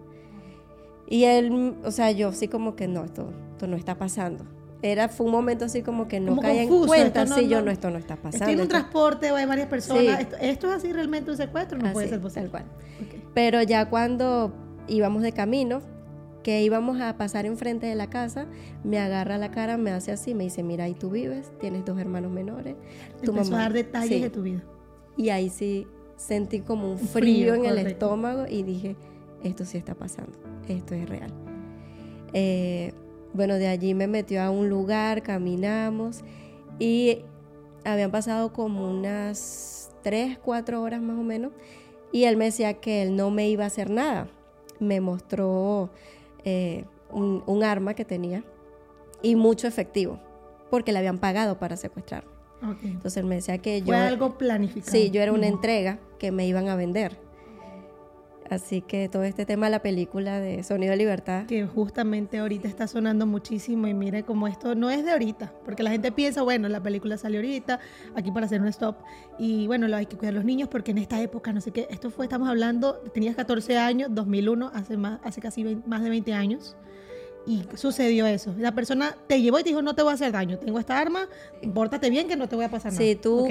Y 1.09 1.25
él, 1.25 1.77
o 1.85 1.91
sea, 1.91 2.11
yo 2.11 2.33
sí 2.33 2.49
como 2.49 2.77
que 2.77 2.89
no, 2.89 3.05
esto, 3.05 3.33
esto 3.53 3.67
no 3.67 3.77
está 3.77 3.97
pasando 3.97 4.45
era 4.83 5.09
fue 5.09 5.27
un 5.27 5.33
momento 5.33 5.65
así 5.67 5.83
como 5.83 6.09
que 6.09 6.21
no 6.21 6.37
caía 6.37 6.63
en 6.63 6.69
cuenta 6.87 7.27
si 7.27 7.49
yo 7.49 7.63
no 7.63 7.71
esto 7.71 7.91
no 7.91 7.99
está 7.99 8.17
pasando 8.17 8.45
estoy 8.45 8.55
en 8.55 8.61
un 8.61 8.69
transporte 8.69 9.31
o 9.31 9.37
hay 9.37 9.47
varias 9.47 9.69
personas 9.69 10.27
esto, 10.41 10.69
es 10.69 10.77
así 10.77 10.93
realmente 10.93 11.31
un 11.31 11.37
secuestro 11.37 11.79
no 11.79 11.93
puede 11.93 12.09
ser 12.09 12.21
posible. 12.21 12.49
tal 12.49 12.51
cual. 12.51 12.65
Pero 13.35 13.63
ya 13.63 13.89
cuando 13.89 14.53
íbamos 14.89 15.23
de 15.23 15.33
camino 15.33 15.83
que 16.43 16.63
íbamos 16.63 17.01
a 17.01 17.19
pasar 17.19 17.45
enfrente 17.45 17.87
de 17.87 17.95
la 17.95 18.09
casa 18.09 18.47
me 18.83 18.99
agarra 18.99 19.37
la 19.37 19.51
cara 19.51 19.77
me 19.77 19.91
hace 19.91 20.13
así 20.13 20.35
me 20.35 20.45
dice 20.45 20.63
mira 20.63 20.85
ahí 20.85 20.95
tú 20.95 21.11
vives 21.11 21.51
tienes 21.61 21.85
dos 21.85 21.99
hermanos 21.99 22.33
menores 22.33 22.77
tu 23.23 23.33
mamá 23.33 23.59
a 23.59 23.63
dar 23.63 23.73
detalles 23.73 24.23
de 24.23 24.31
tu 24.31 24.43
vida. 24.43 24.63
Y 25.17 25.29
ahí 25.29 25.51
sí 25.51 25.87
sentí 26.21 26.61
como 26.61 26.93
un 26.93 26.99
frío, 26.99 27.55
en 27.55 27.65
el 27.65 27.79
estómago 27.79 28.45
y 28.47 28.63
dije, 28.63 28.95
esto 29.43 29.65
sí 29.65 29.79
está 29.79 29.95
pasando, 29.95 30.33
esto 30.69 30.95
es 30.95 31.09
real. 31.09 31.33
Eh, 32.35 32.93
bueno, 33.33 33.55
de 33.55 33.69
allí 33.69 33.95
me 33.95 34.07
metió 34.07 34.43
a 34.43 34.51
un 34.51 34.69
lugar, 34.69 35.23
caminamos 35.23 36.21
y 36.79 37.23
habían 37.85 38.11
pasado 38.11 38.53
como 38.53 38.91
unas 38.91 39.91
3, 40.03 40.39
4 40.39 40.83
horas 40.83 41.01
más 41.01 41.19
o 41.19 41.23
menos 41.23 41.53
y 42.13 42.25
él 42.25 42.37
me 42.37 42.47
decía 42.47 42.75
que 42.75 43.03
él 43.03 43.17
no 43.17 43.31
me 43.31 43.49
iba 43.49 43.65
a 43.65 43.69
hacer 43.69 43.89
nada. 43.89 44.29
Me 44.79 45.01
mostró 45.01 45.91
eh, 46.45 46.85
un, 47.11 47.65
arma 47.65 47.95
que 47.95 48.05
tenía 48.05 48.45
y 49.23 49.37
mucho 49.37 49.67
efectivo 49.67 50.19
porque 50.71 50.93
le 50.93 50.99
habían 50.99 51.19
pagado 51.19 51.59
para 51.59 51.77
secuestrar. 52.61 52.93
Entonces 52.93 53.17
él 53.17 53.27
me 53.27 53.35
decía 53.37 53.59
que 53.59 53.81
yo... 53.81 53.87
Fue 53.87 53.97
algo 53.97 54.39
planificado. 54.39 54.93
Sí, 54.93 55.11
yo 55.11 55.21
era 55.23 55.33
una 55.33 55.47
entrega 55.47 55.99
que 56.19 56.31
me 56.33 56.47
iban 56.47 56.69
a 56.69 56.77
vender. 56.77 57.19
Así 58.51 58.83
que 58.83 59.09
todo 59.09 59.23
este 59.23 59.47
tema 59.47 59.67
de 59.67 59.71
la 59.71 59.81
película 59.81 60.41
de 60.41 60.65
Sonido 60.65 60.91
de 60.91 60.97
Libertad. 60.97 61.47
Que 61.47 61.67
justamente 61.67 62.39
ahorita 62.39 62.67
está 62.67 62.89
sonando 62.89 63.25
muchísimo 63.25 63.87
y 63.87 63.95
mire 63.95 64.25
cómo 64.25 64.49
esto 64.49 64.75
no 64.75 64.91
es 64.91 65.05
de 65.05 65.13
ahorita, 65.13 65.55
porque 65.65 65.85
la 65.85 65.91
gente 65.93 66.11
piensa, 66.11 66.43
bueno, 66.43 66.69
la 66.69 66.83
película 66.83 67.17
salió 67.17 67.39
ahorita, 67.39 67.79
aquí 68.17 68.33
para 68.33 68.47
hacer 68.47 68.61
un 68.61 68.67
stop, 68.67 68.97
y 69.39 69.69
bueno, 69.69 69.87
hay 69.97 70.07
que 70.07 70.17
cuidar 70.17 70.35
a 70.35 70.39
los 70.39 70.45
niños 70.45 70.69
porque 70.69 70.91
en 70.91 70.99
esta 70.99 71.23
época, 71.23 71.53
no 71.53 71.61
sé 71.61 71.71
qué, 71.71 71.87
esto 71.91 72.11
fue, 72.11 72.25
estamos 72.25 72.49
hablando, 72.49 72.95
tenías 73.15 73.37
14 73.37 73.79
años, 73.79 74.09
2001, 74.13 74.73
hace, 74.75 74.97
más, 74.97 75.21
hace 75.23 75.41
casi 75.41 75.63
más 75.87 76.03
de 76.03 76.11
20 76.11 76.35
años, 76.35 76.77
y 77.47 77.65
sucedió 77.75 78.27
eso. 78.27 78.55
La 78.59 78.75
persona 78.75 79.17
te 79.27 79.41
llevó 79.41 79.59
y 79.59 79.63
te 79.63 79.71
dijo, 79.71 79.83
no 79.83 79.95
te 79.95 80.03
voy 80.03 80.13
a 80.13 80.15
hacer 80.15 80.33
daño, 80.33 80.59
tengo 80.59 80.79
esta 80.79 80.99
arma, 80.99 81.29
pórtate 81.75 82.11
bien 82.11 82.29
que 82.29 82.37
no 82.37 82.49
te 82.49 82.57
voy 82.57 82.65
a 82.65 82.71
pasar 82.71 82.93
nada. 82.93 83.05
Sí, 83.05 83.17
tú 83.17 83.49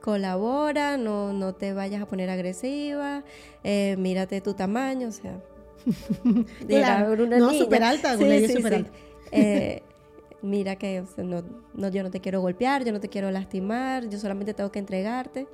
colabora, 0.00 0.96
no, 0.96 1.32
no 1.32 1.54
te 1.54 1.72
vayas 1.72 2.02
a 2.02 2.06
poner 2.06 2.30
agresiva, 2.30 3.24
eh, 3.64 3.96
mírate 3.98 4.40
tu 4.40 4.54
tamaño, 4.54 5.08
o 5.08 5.12
sea. 5.12 5.40
no, 7.38 7.54
súper 7.54 7.82
alta, 7.82 8.16
eh, 9.30 9.82
mira 10.42 10.76
que 10.76 11.04
no, 11.18 11.88
yo 11.90 12.02
no 12.02 12.10
te 12.10 12.20
quiero 12.20 12.40
golpear, 12.40 12.84
yo 12.84 12.92
no 12.92 13.00
te 13.00 13.08
quiero 13.08 13.30
lastimar, 13.30 14.08
yo 14.08 14.18
solamente 14.18 14.54
tengo 14.54 14.70
que 14.70 14.78
entregarte. 14.78 15.46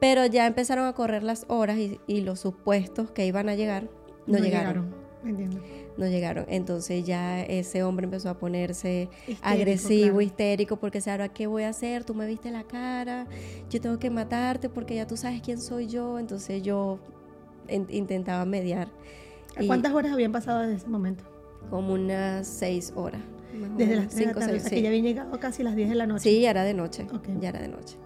Pero 0.00 0.26
ya 0.26 0.46
empezaron 0.46 0.86
a 0.86 0.92
correr 0.92 1.22
las 1.22 1.46
horas 1.48 1.78
y, 1.78 2.20
los 2.20 2.40
supuestos 2.40 3.10
que 3.10 3.24
iban 3.26 3.48
a 3.48 3.54
llegar 3.54 3.88
no, 4.26 4.38
llegaron. 4.38 4.94
Entiendo 5.24 5.60
no 5.96 6.06
llegaron. 6.06 6.44
Entonces 6.48 7.04
ya 7.04 7.42
ese 7.42 7.82
hombre 7.82 8.04
empezó 8.04 8.30
a 8.30 8.38
ponerse 8.38 9.08
agresivo, 9.42 10.20
histérico, 10.20 10.76
porque 10.76 11.00
se 11.00 11.10
ahora 11.10 11.28
qué 11.28 11.46
voy 11.46 11.64
a 11.64 11.70
hacer, 11.70 12.04
tú 12.04 12.14
me 12.14 12.26
viste 12.26 12.50
la 12.50 12.64
cara, 12.64 13.26
yo 13.70 13.80
tengo 13.80 13.98
que 13.98 14.10
matarte 14.10 14.68
porque 14.68 14.94
ya 14.94 15.06
tú 15.06 15.16
sabes 15.16 15.40
quién 15.40 15.60
soy 15.60 15.86
yo. 15.86 16.18
Entonces 16.18 16.62
yo 16.62 16.98
intentaba 17.68 18.44
mediar. 18.44 18.88
¿Cuántas 19.66 19.92
horas 19.92 20.12
habían 20.12 20.32
pasado 20.32 20.60
desde 20.60 20.76
ese 20.76 20.88
momento? 20.88 21.24
Como 21.70 21.94
unas 21.94 22.46
seis 22.46 22.92
horas. 22.96 23.20
Desde 23.76 23.96
las 23.96 24.12
cinco, 24.12 24.40
de 24.40 24.46
la 24.46 24.52
tarde, 24.58 24.68
que 24.68 24.82
ya 24.82 24.88
habían 24.88 25.04
llegado 25.04 25.38
casi 25.38 25.62
las 25.62 25.76
diez 25.76 25.88
de 25.88 25.94
la 25.94 26.06
noche. 26.06 26.28
Sí, 26.28 26.40
ya 26.40 26.50
era 26.50 26.64
de 26.64 26.74
noche. 26.74 27.06
Ya 27.40 27.50
era 27.50 27.60
de 27.60 27.68
noche. 27.68 27.96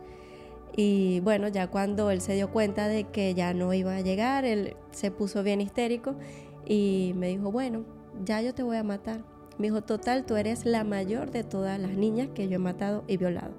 Y 0.76 1.20
bueno, 1.20 1.48
ya 1.48 1.68
cuando 1.68 2.10
él 2.10 2.20
se 2.20 2.34
dio 2.34 2.52
cuenta 2.52 2.86
de 2.86 3.04
que 3.04 3.34
ya 3.34 3.54
no 3.54 3.72
iba 3.72 3.96
a 3.96 4.00
llegar, 4.00 4.44
él 4.44 4.76
se 4.92 5.10
puso 5.10 5.42
bien 5.42 5.60
histérico 5.60 6.14
y 6.68 7.14
me 7.16 7.28
dijo, 7.28 7.50
bueno, 7.50 7.84
ya 8.24 8.42
yo 8.42 8.54
te 8.54 8.62
voy 8.62 8.76
a 8.76 8.84
matar. 8.84 9.24
Me 9.56 9.68
dijo, 9.68 9.82
total, 9.82 10.24
tú 10.24 10.36
eres 10.36 10.66
la 10.66 10.84
mayor 10.84 11.30
de 11.30 11.42
todas 11.42 11.80
las 11.80 11.92
niñas 11.92 12.28
que 12.34 12.46
yo 12.46 12.56
he 12.56 12.58
matado 12.58 13.02
y 13.08 13.16
violado. 13.16 13.54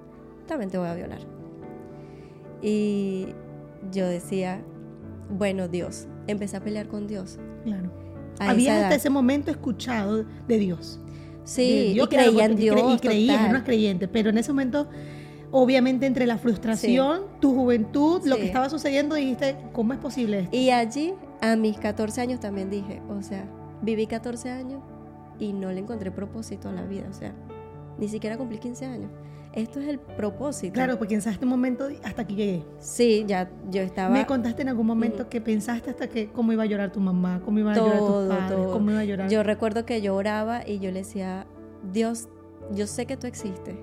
También 0.46 0.70
te 0.70 0.78
voy 0.78 0.88
a 0.88 0.94
violar. 0.94 1.20
Y 2.62 3.26
yo 3.90 4.08
decía, 4.08 4.62
bueno, 5.28 5.68
Dios. 5.68 6.06
Empecé 6.26 6.56
a 6.56 6.60
pelear 6.60 6.86
con 6.88 7.06
Dios. 7.06 7.38
Claro. 7.64 7.90
Había 8.38 8.82
hasta 8.82 8.94
ese 8.94 9.10
momento 9.10 9.50
escuchado 9.50 10.24
de 10.46 10.58
Dios. 10.58 11.00
Sí, 11.44 11.92
yo 11.94 12.08
creía 12.08 12.44
en 12.44 12.56
Dios. 12.56 12.80
Y 12.94 12.98
creía, 12.98 13.48
no 13.48 13.58
es 13.58 13.64
creyente, 13.64 14.08
pero 14.08 14.30
en 14.30 14.38
ese 14.38 14.52
momento 14.52 14.88
obviamente 15.50 16.06
entre 16.06 16.26
la 16.26 16.38
frustración, 16.38 17.22
tu 17.40 17.54
juventud, 17.54 18.22
lo 18.24 18.36
que 18.36 18.46
estaba 18.46 18.70
sucediendo, 18.70 19.16
dijiste, 19.16 19.56
¿cómo 19.72 19.92
es 19.92 19.98
posible 19.98 20.40
esto? 20.40 20.56
Y 20.56 20.70
allí 20.70 21.14
a 21.40 21.56
mis 21.56 21.78
14 21.78 22.20
años 22.20 22.40
también 22.40 22.70
dije, 22.70 23.02
o 23.08 23.22
sea, 23.22 23.48
viví 23.82 24.06
14 24.06 24.50
años 24.50 24.82
y 25.38 25.52
no 25.52 25.72
le 25.72 25.80
encontré 25.80 26.10
propósito 26.10 26.68
a 26.68 26.72
la 26.72 26.82
vida, 26.82 27.06
o 27.08 27.12
sea, 27.12 27.34
ni 27.98 28.08
siquiera 28.08 28.36
cumplí 28.36 28.58
15 28.58 28.86
años. 28.86 29.10
Esto 29.52 29.80
es 29.80 29.88
el 29.88 29.98
propósito. 29.98 30.74
Claro, 30.74 30.96
porque 30.96 31.14
en 31.14 31.20
este 31.20 31.44
momento 31.44 31.88
hasta 32.04 32.22
aquí 32.22 32.36
llegué. 32.36 32.64
Sí, 32.78 33.24
ya 33.26 33.50
yo 33.68 33.82
estaba. 33.82 34.10
Me 34.10 34.24
contaste 34.24 34.62
en 34.62 34.68
algún 34.68 34.86
momento 34.86 35.28
que 35.28 35.40
pensaste 35.40 35.90
hasta 35.90 36.08
que 36.08 36.30
cómo 36.30 36.52
iba 36.52 36.62
a 36.62 36.66
llorar 36.66 36.92
tu 36.92 37.00
mamá, 37.00 37.42
cómo 37.44 37.58
iba 37.58 37.72
a 37.72 37.76
llorar 37.76 37.98
tu 37.98 38.28
padre, 38.28 38.72
cómo 38.72 38.90
iba 38.92 39.00
a 39.00 39.04
llorar. 39.04 39.28
Yo 39.28 39.42
recuerdo 39.42 39.84
que 39.84 40.00
yo 40.02 40.14
oraba 40.14 40.64
y 40.64 40.78
yo 40.78 40.92
le 40.92 41.00
decía, 41.00 41.46
Dios, 41.92 42.28
yo 42.72 42.86
sé 42.86 43.06
que 43.06 43.16
tú 43.16 43.26
existes. 43.26 43.74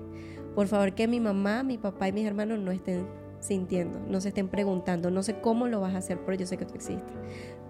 Por 0.54 0.68
favor, 0.68 0.94
que 0.94 1.06
mi 1.06 1.20
mamá, 1.20 1.62
mi 1.62 1.76
papá 1.76 2.08
y 2.08 2.12
mis 2.12 2.26
hermanos 2.26 2.58
no 2.60 2.70
estén 2.70 3.06
sintiendo, 3.40 4.00
no 4.08 4.20
se 4.20 4.28
estén 4.28 4.48
preguntando, 4.48 5.10
no 5.10 5.22
sé 5.22 5.40
cómo 5.40 5.66
lo 5.68 5.80
vas 5.80 5.94
a 5.94 5.98
hacer, 5.98 6.18
pero 6.24 6.36
yo 6.36 6.46
sé 6.46 6.56
que 6.56 6.64
tú 6.64 6.74
existes. 6.74 7.16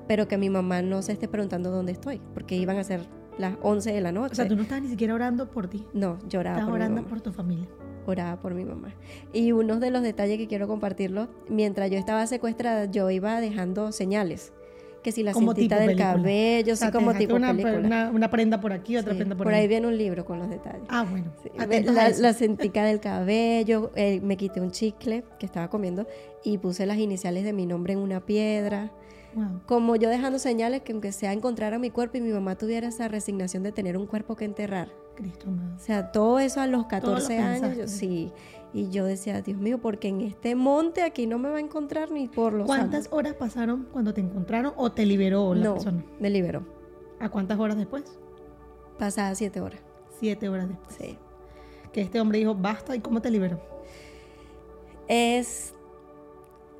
Pero 0.07 0.27
que 0.27 0.39
mi 0.39 0.51
mamá 0.51 0.83
no 0.83 1.03
se 1.03 1.13
esté 1.13 1.29
preguntando 1.29 1.71
dónde 1.71 1.93
estoy, 1.93 2.21
porque 2.35 2.57
iban 2.57 2.79
a 2.79 2.85
ser 2.85 3.07
las 3.37 3.57
11 3.63 3.93
de 3.93 4.01
la 4.01 4.13
noche. 4.13 4.33
O 4.33 4.35
sea, 4.37 4.49
tú 4.49 4.57
no 4.57 4.63
estabas 4.63 4.83
ni 4.83 4.91
siquiera 4.91 5.15
orando 5.15 5.51
por 5.51 5.69
ti. 5.69 5.87
No, 5.93 6.19
lloraba 6.29 6.59
Estabas 6.59 6.75
orando 6.75 7.05
por 7.05 7.21
tu 7.21 7.33
familia. 7.33 7.69
Oraba 8.07 8.41
por 8.41 8.55
mi 8.55 8.65
mamá. 8.65 8.95
Y 9.33 9.53
uno 9.53 9.79
de 9.79 9.91
los 9.91 10.03
detalles 10.03 10.39
que 10.39 10.49
quiero 10.49 10.67
compartirlo, 10.67 11.29
mientras 11.49 11.91
yo 11.91 11.99
estaba 11.99 12.27
secuestrada, 12.27 12.87
yo 12.87 13.11
iba 13.11 13.39
dejando 13.41 13.93
señales 13.93 14.55
que 15.03 15.13
si 15.13 15.23
la 15.23 15.33
como 15.33 15.55
cintita 15.55 15.79
del 15.79 15.97
cabello, 15.97 16.77
sí, 16.77 16.91
como 16.91 17.15
tipo 17.15 17.35
una, 17.35 17.55
película. 17.55 18.11
Una, 18.13 18.31
prenda 18.31 18.61
por 18.61 18.73
aquí, 18.73 18.97
otra 18.97 19.15
prenda 19.15 19.37
por, 19.37 19.45
por 19.47 19.55
ahí. 19.55 19.63
ahí 19.63 19.69
viene 19.69 19.87
un 19.87 19.97
libro 19.97 20.25
con 20.25 20.39
los 20.39 20.51
detalles. 20.51 20.83
Ah, 20.89 21.07
bueno. 21.09 21.33
La, 21.93 22.11
la, 22.11 22.33
cintica 22.35 22.85
del 22.85 23.01
cabello, 23.01 23.91
eh, 23.95 24.21
me 24.23 24.37
quité 24.37 24.61
un 24.61 24.71
chicle 24.71 25.25
que 25.39 25.47
estaba 25.47 25.69
comiendo 25.69 26.07
y 26.45 26.59
puse 26.59 26.87
las 26.87 26.99
iniciales 26.99 27.45
de 27.45 27.53
mi 27.53 27.67
nombre 27.67 27.93
en 27.93 28.01
una 28.01 28.21
piedra. 28.21 28.91
Como 29.67 29.95
yo 29.95 30.09
dejando 30.09 30.39
señales 30.39 30.83
que 30.83 30.93
aunque 30.93 31.13
sea 31.13 31.33
encontrara 31.33 31.79
mi 31.79 31.91
cuerpo 31.91 32.17
y 32.17 32.21
mi 32.21 32.33
mamá 32.33 32.57
tuviera 32.57 32.89
esa 32.89 33.07
resignación 33.07 33.63
de 33.63 33.71
tener 33.71 33.97
un 33.97 34.07
cuerpo 34.07 34.35
que 34.35 34.45
enterrar. 34.45 34.89
Cristo, 35.15 35.49
O 35.77 35.79
sea, 35.79 36.11
todo 36.11 36.39
eso 36.39 36.61
a 36.61 36.67
los 36.67 36.87
14 36.87 37.39
años, 37.39 37.91
sí. 37.91 38.33
Y 38.73 38.91
yo 38.91 39.05
decía, 39.07 39.41
Dios 39.41 39.59
mío, 39.59 39.79
porque 39.79 40.09
en 40.09 40.21
este 40.21 40.55
monte 40.55 41.03
aquí 41.03 41.27
no 41.27 41.39
me 41.39 41.49
va 41.49 41.57
a 41.57 41.61
encontrar 41.61 42.11
ni 42.11 42.29
por 42.29 42.53
los 42.53 42.67
¿Cuántas 42.67 43.09
horas 43.11 43.35
pasaron 43.35 43.89
cuando 43.93 44.13
te 44.13 44.21
encontraron 44.21 44.75
o 44.77 44.93
te 44.93 45.07
liberó 45.07 45.55
la 45.55 45.73
persona? 45.73 46.05
me 46.21 46.29
liberó. 46.31 46.67
¿A 47.19 47.31
cuántas 47.31 47.59
horas 47.59 47.77
después? 47.77 48.05
Pasadas 48.99 49.39
siete 49.39 49.61
horas. 49.61 49.81
Siete 50.21 50.49
horas 50.49 50.69
después. 50.69 50.97
Sí. 50.97 51.17
Que 51.93 52.03
este 52.03 52.21
hombre 52.21 52.39
dijo, 52.39 52.55
basta, 52.55 52.95
¿y 52.95 53.01
cómo 53.01 53.23
te 53.23 53.31
liberó? 53.31 53.61
Es... 55.09 55.75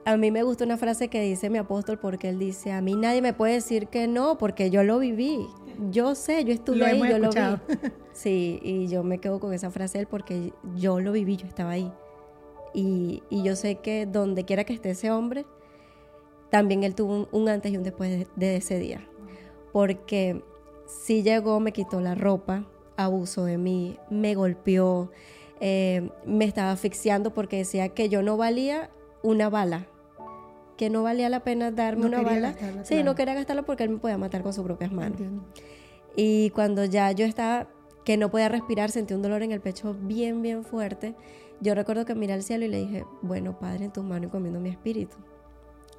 A 0.05 0.17
mí 0.17 0.31
me 0.31 0.43
gusta 0.43 0.65
una 0.65 0.79
frase 0.79 1.09
que 1.09 1.21
dice 1.21 1.51
mi 1.51 1.59
apóstol 1.59 1.99
porque 1.99 2.29
él 2.31 2.39
dice, 2.39 2.73
a 2.73 2.81
mí 2.81 2.97
nadie 2.97 3.21
me 3.21 3.35
puede 3.35 3.55
decir 3.55 3.89
que 3.89 4.09
no, 4.09 4.39
porque 4.39 4.71
yo 4.71 4.83
lo 4.83 4.99
viví. 4.99 5.47
Yo 5.91 6.15
sé, 6.15 6.45
yo 6.45 6.53
estuve 6.53 6.85
ahí, 6.85 6.99
yo 6.99 7.19
lo 7.19 7.31
vi. 7.31 7.39
Sí, 8.13 8.59
y 8.63 8.89
yo 8.89 9.05
me 9.05 9.19
quedo 9.19 9.39
con 9.39 9.53
esa 9.53 9.71
frase 9.71 9.99
de 9.99 10.03
él 10.03 10.09
porque 10.11 10.53
yo 10.75 10.99
lo 10.99 11.13
viví, 11.13 11.37
yo 11.37 11.47
estaba 11.47 11.71
ahí. 11.71 11.93
Y, 12.75 13.23
yo 13.31 13.55
sé 13.55 13.77
que 13.77 14.07
donde 14.07 14.45
quiera 14.45 14.65
que 14.65 14.73
esté 14.73 14.91
ese 14.91 15.11
hombre, 15.13 15.47
también 16.51 16.83
él 16.83 16.95
tuvo 16.95 17.29
un, 17.31 17.49
antes 17.49 17.73
y 17.73 17.77
un 17.77 17.85
después 17.85 18.27
de, 18.35 18.57
ese 18.57 18.79
día. 18.79 19.07
Porque 19.73 20.43
si 20.87 21.23
llegó, 21.23 21.61
me 21.61 21.73
quitó 21.73 22.01
la 22.01 22.17
ropa, 22.17 22.65
abusó 22.97 23.45
de 23.45 23.57
mí, 23.57 23.99
me 24.11 24.35
golpeó, 24.35 25.13
eh, 25.61 26.11
me 26.27 26.45
estaba 26.45 26.73
asfixiando 26.73 27.33
porque 27.33 27.59
decía 27.59 27.91
que 27.91 28.09
yo 28.09 28.23
no 28.23 28.37
valía 28.37 28.91
una 29.23 29.49
bala, 29.49 29.87
que 30.79 30.89
no 30.89 31.03
valía 31.03 31.29
la 31.29 31.41
pena 31.41 31.71
darme 31.73 32.07
una 32.07 32.23
bala. 32.23 32.55
sí, 32.85 33.03
no 33.03 33.15
quería 33.15 33.35
gastarla 33.35 33.63
porque 33.63 33.83
él 33.83 33.91
me 33.91 33.99
podía 33.99 34.17
matar 34.17 34.43
con 34.43 34.55
sus 34.55 34.65
propias 34.65 34.93
manos. 34.93 35.21
Y 36.17 36.51
cuando 36.51 36.85
ya 36.85 37.13
yo 37.13 37.27
estaba 37.27 37.69
que 38.05 38.17
no 38.17 38.31
podía 38.31 38.49
respirar, 38.49 38.91
sentí 38.91 39.13
un 39.13 39.21
dolor 39.21 39.43
en 39.43 39.53
el 39.53 39.61
pecho 39.61 39.95
bien, 40.01 40.41
bien 40.41 40.65
fuerte. 40.65 41.15
Yo 41.61 41.75
recuerdo 41.75 42.07
que 42.07 42.15
miré 42.15 42.33
al 42.33 42.43
cielo 42.43 42.65
y 42.65 42.69
le 42.69 42.79
dije, 42.79 43.05
bueno, 43.21 43.59
Padre, 43.59 43.87
en 43.87 43.93
tus 43.93 44.05
manos 44.05 44.29
encomiendo 44.29 44.61
mi 44.61 44.71
espíritu. 44.71 45.17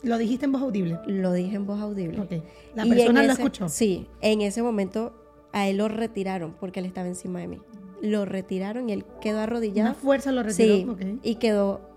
¿Lo 0.02 0.18
dijiste 0.18 0.46
en 0.46 0.54
voz 0.54 0.62
audible? 0.62 0.98
Lo 1.06 1.34
dije 1.34 1.58
en 1.58 1.68
voz 1.68 1.82
audible. 1.82 2.22
Okay. 2.22 2.42
¿La 2.74 2.86
persona 2.86 3.24
lo 3.24 3.34
escuchó? 3.34 3.68
Sí, 3.68 4.08
en 4.22 4.42
ese 4.42 4.64
momento 4.64 5.14
a 5.52 5.68
él 5.68 5.78
lo 5.78 5.90
retiraron 5.90 6.56
porque 6.58 6.80
él 6.80 6.86
estaba 6.86 7.08
encima 7.08 7.40
de 7.40 7.48
mí. 7.50 7.58
Lo 8.02 8.24
retiraron 8.24 8.90
y 8.90 8.94
él 8.94 9.06
quedó 9.20 9.42
arrodillado. 9.42 9.90
Una 9.90 10.00
fuerza 10.00 10.32
lo 10.32 10.42
retiró. 10.42 10.98
Sí, 10.98 11.20
y 11.22 11.36
quedó 11.36 11.89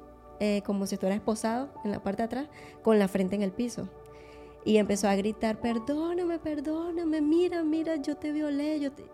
eh, 0.45 0.61
como 0.67 0.87
si 0.87 0.97
estuviera 0.97 1.15
esposado 1.15 1.69
en 1.85 1.93
la 1.93 2.03
parte 2.03 2.23
de 2.23 2.27
atrás, 2.27 2.49
con 2.83 2.99
la 2.99 3.07
frente 3.07 3.37
en 3.37 3.43
el 3.43 3.53
piso. 3.53 3.89
Y 4.65 4.79
empezó 4.79 5.07
a 5.07 5.15
gritar, 5.15 5.61
perdóname, 5.61 6.41
perdóname, 6.41 7.21
mira, 7.21 7.63
mira, 7.63 7.95
yo 7.95 8.17
te 8.17 8.33
violé, 8.33 8.81
yo 8.81 8.91
te... 8.91 9.05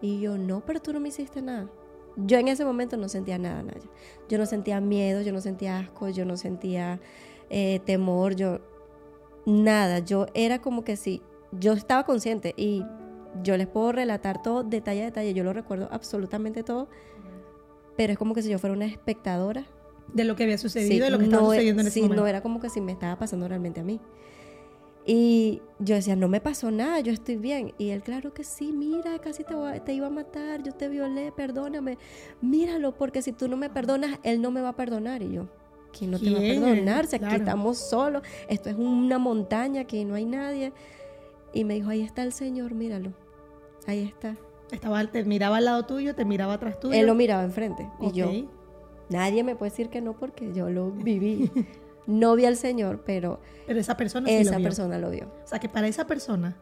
Y 0.00 0.18
yo, 0.18 0.36
no, 0.36 0.60
pero 0.66 0.82
tú 0.82 0.92
no 0.92 0.98
me 0.98 1.10
hiciste 1.10 1.40
nada. 1.40 1.68
Yo 2.16 2.36
en 2.36 2.48
ese 2.48 2.64
momento 2.64 2.96
no 2.96 3.08
sentía 3.08 3.38
nada, 3.38 3.62
Naya. 3.62 3.88
Yo 4.28 4.38
no 4.38 4.44
sentía 4.44 4.80
miedo, 4.80 5.22
yo 5.22 5.32
no 5.32 5.40
sentía 5.40 5.78
asco, 5.78 6.08
yo 6.08 6.24
no 6.24 6.36
sentía 6.36 6.98
eh, 7.48 7.78
temor, 7.84 8.34
yo 8.34 8.58
nada, 9.46 10.00
yo 10.00 10.26
era 10.34 10.60
como 10.60 10.82
que 10.82 10.96
sí, 10.96 11.22
yo 11.52 11.74
estaba 11.74 12.02
consciente 12.02 12.54
y 12.56 12.84
yo 13.44 13.56
les 13.56 13.68
puedo 13.68 13.92
relatar 13.92 14.42
todo 14.42 14.64
detalle 14.64 15.02
a 15.02 15.04
detalle, 15.04 15.32
yo 15.32 15.44
lo 15.44 15.52
recuerdo 15.52 15.88
absolutamente 15.92 16.64
todo, 16.64 16.88
pero 17.96 18.12
es 18.12 18.18
como 18.18 18.34
que 18.34 18.42
si 18.42 18.50
yo 18.50 18.58
fuera 18.58 18.74
una 18.74 18.86
espectadora. 18.86 19.64
De 20.12 20.24
lo 20.24 20.36
que 20.36 20.44
había 20.44 20.58
sucedido, 20.58 21.06
de 21.06 21.10
lo 21.10 21.18
que 21.18 21.24
estaba 21.24 21.46
sucediendo 21.46 21.80
en 21.80 21.88
ese 21.88 22.00
sí, 22.00 22.08
no 22.08 22.26
era 22.26 22.42
como 22.42 22.60
que 22.60 22.68
si 22.68 22.80
me 22.80 22.92
estaba 22.92 23.18
pasando 23.18 23.48
realmente 23.48 23.80
a 23.80 23.84
mí. 23.84 24.00
Y 25.04 25.62
yo 25.80 25.96
decía, 25.96 26.14
no 26.14 26.28
me 26.28 26.40
pasó 26.40 26.70
nada, 26.70 27.00
yo 27.00 27.12
estoy 27.12 27.36
bien. 27.36 27.74
Y 27.76 27.90
él, 27.90 28.02
claro 28.02 28.32
que 28.32 28.44
sí, 28.44 28.72
mira, 28.72 29.18
casi 29.18 29.42
te, 29.42 29.54
te, 29.80 29.94
iba 29.94 30.06
a 30.06 30.10
matar, 30.10 30.62
yo 30.62 30.72
te 30.72 30.88
violé, 30.88 31.32
perdóname. 31.32 31.98
Míralo, 32.40 32.96
porque 32.96 33.20
si 33.20 33.32
tú 33.32 33.48
no 33.48 33.56
me 33.56 33.68
perdonas, 33.68 34.18
él 34.22 34.40
no 34.40 34.50
me 34.52 34.60
va 34.60 34.70
a 34.70 34.76
perdonar. 34.76 35.22
Y 35.22 35.32
yo, 35.32 35.48
¿quién 35.96 36.12
no 36.12 36.20
te 36.20 36.30
va 36.30 36.38
a 36.38 36.40
perdonar? 36.40 37.06
Si 37.06 37.16
aquí 37.16 37.34
estamos 37.34 37.78
solos, 37.78 38.22
esto 38.48 38.70
es 38.70 38.76
una 38.76 39.18
montaña, 39.18 39.82
aquí 39.82 40.04
no 40.04 40.14
hay 40.14 40.24
nadie. 40.24 40.72
Y 41.52 41.64
me 41.64 41.74
dijo, 41.74 41.90
ahí 41.90 42.02
está 42.02 42.22
el 42.22 42.32
Señor, 42.32 42.74
míralo. 42.74 43.12
Ahí 43.88 44.04
está. 44.04 44.36
Estaba, 44.70 45.04
te 45.04 45.24
miraba 45.24 45.56
al 45.56 45.64
lado 45.64 45.84
tuyo, 45.84 46.14
te 46.14 46.24
miraba 46.24 46.54
atrás 46.54 46.78
tuyo. 46.78 46.94
Él 46.94 47.06
lo 47.06 47.16
miraba 47.16 47.42
enfrente. 47.42 47.90
Y 48.00 48.12
yo, 48.12 48.30
nadie 49.12 49.44
me 49.44 49.54
puede 49.54 49.70
decir 49.70 49.88
que 49.88 50.00
no 50.00 50.14
porque 50.14 50.52
yo 50.52 50.70
lo 50.70 50.90
viví. 50.90 51.50
no 52.06 52.34
vi 52.34 52.44
al 52.46 52.56
Señor, 52.56 53.02
pero, 53.04 53.40
pero 53.66 53.80
esa 53.80 53.96
persona 53.96 54.28
sí 54.28 54.34
esa 54.34 54.52
lo 54.52 54.58
vio. 54.58 54.64
persona 54.64 54.98
lo 54.98 55.10
vio. 55.10 55.26
O 55.44 55.46
sea 55.46 55.58
que 55.58 55.68
para 55.68 55.86
esa 55.86 56.06
persona, 56.06 56.56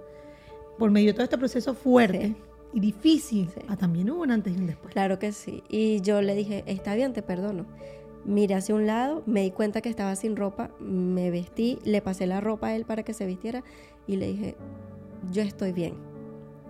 por 0.78 0.90
medio 0.90 1.08
de 1.08 1.14
todo 1.14 1.24
este 1.24 1.38
proceso 1.38 1.74
fuerte 1.74 2.34
y 2.72 2.80
difícil, 2.80 3.50
ah, 3.68 3.76
también 3.76 4.10
hubo 4.10 4.22
un 4.22 4.30
antes 4.30 4.54
y 4.54 4.58
un 4.58 4.66
después. 4.66 4.92
Claro 4.92 5.18
que 5.18 5.32
sí. 5.32 5.62
Y 5.68 6.00
yo 6.00 6.22
le 6.22 6.34
dije, 6.34 6.64
está 6.66 6.94
bien, 6.94 7.12
te 7.12 7.22
perdono. 7.22 7.66
Miré 8.24 8.54
hacia 8.54 8.74
un 8.74 8.86
lado, 8.86 9.22
me 9.24 9.42
di 9.42 9.50
cuenta 9.50 9.80
que 9.80 9.88
estaba 9.88 10.14
sin 10.14 10.36
ropa, 10.36 10.70
me 10.78 11.30
vestí, 11.30 11.78
le 11.84 12.02
pasé 12.02 12.26
la 12.26 12.40
ropa 12.40 12.68
a 12.68 12.76
él 12.76 12.84
para 12.84 13.02
que 13.02 13.14
se 13.14 13.24
vistiera 13.24 13.64
y 14.06 14.16
le 14.16 14.26
dije, 14.26 14.56
yo 15.32 15.42
estoy 15.42 15.72
bien, 15.72 15.94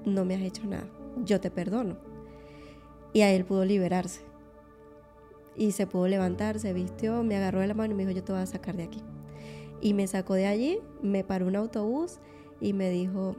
no 0.05 0.25
me 0.25 0.37
has 0.37 0.43
hecho 0.43 0.65
nada, 0.65 0.87
yo 1.25 1.41
te 1.41 1.51
perdono. 1.51 1.97
Y 3.13 3.23
a 3.23 3.33
él 3.33 3.45
pudo 3.45 3.65
liberarse. 3.65 4.30
Y 5.61 5.73
se 5.73 5.87
pudo 5.87 6.09
levantar, 6.09 6.59
se 6.59 6.73
vistió, 6.73 7.23
me 7.23 7.37
agarró 7.37 7.61
de 7.61 7.67
la 7.67 7.75
mano 7.75 7.93
y 7.93 7.95
me 7.95 8.07
dijo, 8.07 8.17
yo 8.17 8.25
te 8.25 8.33
voy 8.33 8.41
a 8.41 8.47
sacar 8.47 8.79
de 8.79 8.85
aquí. 8.85 9.03
Y 9.83 9.93
me 9.93 10.07
sacó 10.07 10.33
de 10.33 10.47
allí, 10.47 10.79
me 11.03 11.23
paró 11.23 11.47
un 11.49 11.55
autobús 11.55 12.19
y 12.63 12.73
me 12.73 12.89
dijo, 12.89 13.37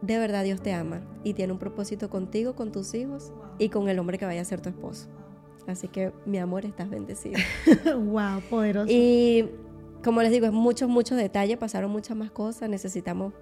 de 0.00 0.18
verdad 0.18 0.42
Dios 0.42 0.60
te 0.60 0.72
ama 0.72 1.02
y 1.22 1.34
tiene 1.34 1.52
un 1.52 1.60
propósito 1.60 2.10
contigo, 2.10 2.56
con 2.56 2.72
tus 2.72 2.92
hijos 2.94 3.32
y 3.58 3.68
con 3.68 3.88
el 3.88 4.00
hombre 4.00 4.18
que 4.18 4.26
vaya 4.26 4.40
a 4.40 4.44
ser 4.44 4.60
tu 4.60 4.70
esposo. 4.70 5.06
Así 5.68 5.86
que, 5.86 6.12
mi 6.26 6.38
amor, 6.38 6.66
estás 6.66 6.90
bendecido. 6.90 7.38
wow, 7.96 8.40
poderoso. 8.50 8.90
Y 8.92 9.48
como 10.02 10.20
les 10.20 10.32
digo, 10.32 10.46
es 10.46 10.52
muchos, 10.52 10.88
muchos 10.88 11.16
detalles, 11.16 11.58
pasaron 11.58 11.92
muchas 11.92 12.16
más 12.16 12.32
cosas, 12.32 12.68
necesitamos 12.68 13.34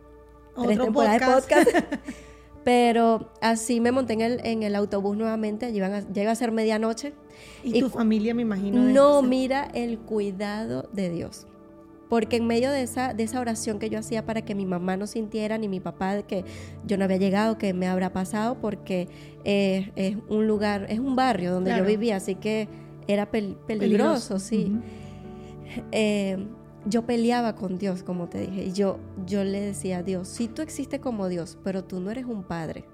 tres 0.63 0.79
temporadas 0.79 1.21
de 1.21 1.27
podcast. 1.27 1.71
Pero 2.65 3.33
así 3.41 3.81
me 3.81 3.91
monté 3.91 4.13
en 4.13 4.21
el, 4.21 4.41
en 4.45 4.63
el 4.63 4.75
autobús 4.75 5.17
nuevamente, 5.17 5.67
allí 5.67 5.81
llega 6.13 6.31
a 6.31 6.35
ser 6.35 6.53
medianoche. 6.53 7.15
¿Y, 7.65 7.81
tu 7.81 7.89
familia, 7.89 8.35
me 8.35 8.43
imagino? 8.43 8.83
No, 8.83 9.23
mira 9.23 9.69
el 9.73 9.99
cuidado 9.99 10.89
de 10.93 11.11
Dios 11.11 11.47
porque 12.11 12.37
en 12.37 12.47
medio 12.47 12.73
de 12.73 12.83
esa, 12.83 13.15
de 13.15 13.23
esa 13.23 13.41
oración 13.41 13.79
que 13.79 13.89
yo 13.89 14.01
hacía 14.01 14.27
para 14.27 14.43
que 14.43 14.57
mi 14.57 14.67
mamá 14.67 14.97
no 14.97 15.07
sintiera, 15.07 15.57
ni 15.59 15.69
mi 15.69 15.79
papá, 15.79 16.23
que 16.25 16.45
yo 16.85 16.99
no 16.99 17.05
había 17.05 17.19
llegado, 17.19 17.57
que 17.57 17.73
me 17.73 17.87
habrá 17.87 18.13
pasado, 18.13 18.57
porque 18.61 19.09
eh, 19.45 19.93
es 19.95 20.17
un 20.29 20.49
lugar, 20.49 20.87
es 20.91 20.99
un 20.99 21.15
barrio 21.15 21.53
donde 21.53 21.75
yo 21.75 21.85
vivía, 21.85 22.17
así 22.17 22.35
que 22.35 22.69
era 23.07 23.31
peligroso, 23.31 24.41
sí. 24.41 24.73
Eh, 25.93 26.37
yo 26.87 27.07
peleaba 27.07 27.55
con 27.55 27.79
Dios, 27.79 28.03
como 28.03 28.29
te 28.29 28.41
dije, 28.41 28.65
y 28.67 28.73
yo, 28.73 28.99
yo 29.27 29.45
le 29.45 29.61
decía 29.61 29.99
a 29.99 30.03
Dios, 30.03 30.29
si 30.29 30.49
tú 30.49 30.63
existes 30.63 31.01
como 31.01 31.29
Dios, 31.29 31.59
pero 31.63 31.85
tú 31.85 32.01
no 32.01 32.11
eres 32.11 32.25
un 32.25 32.43
padre, 32.43 32.85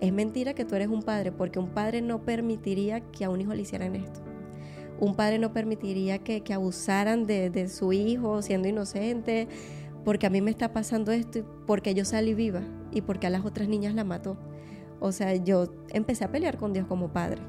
es 0.00 0.12
mentira 0.12 0.54
que 0.54 0.64
tú 0.64 0.74
eres 0.74 0.88
un 0.88 1.02
padre, 1.02 1.32
porque 1.32 1.58
un 1.58 1.70
padre 1.70 2.02
no 2.02 2.22
permitiría 2.22 3.00
que 3.00 3.24
a 3.24 3.30
un 3.30 3.40
hijo 3.40 3.54
le 3.54 3.62
hicieran 3.62 3.96
esto 3.96 4.20
un 5.00 5.14
padre 5.14 5.38
no 5.38 5.52
permitiría 5.52 6.18
que, 6.18 6.42
abusaran 6.52 7.26
de, 7.26 7.68
su 7.68 7.92
hijo 7.92 8.42
siendo 8.42 8.68
inocente, 8.68 9.48
porque 10.04 10.26
a 10.26 10.30
mí 10.30 10.40
me 10.40 10.50
está 10.50 10.72
pasando 10.72 11.12
esto, 11.12 11.44
porque 11.66 11.94
yo 11.94 12.04
salí 12.04 12.34
viva 12.34 12.62
y 12.92 13.02
porque 13.02 13.26
a 13.26 13.30
las 13.30 13.44
otras 13.44 13.68
niñas 13.68 13.94
la 13.94 14.04
mató. 14.04 14.36
O 15.00 15.12
sea, 15.12 15.34
yo 15.34 15.66
empecé 15.90 16.24
a 16.24 16.30
pelear 16.30 16.56
con 16.56 16.72
Dios 16.72 16.86
como 16.86 17.12
padre. 17.12 17.42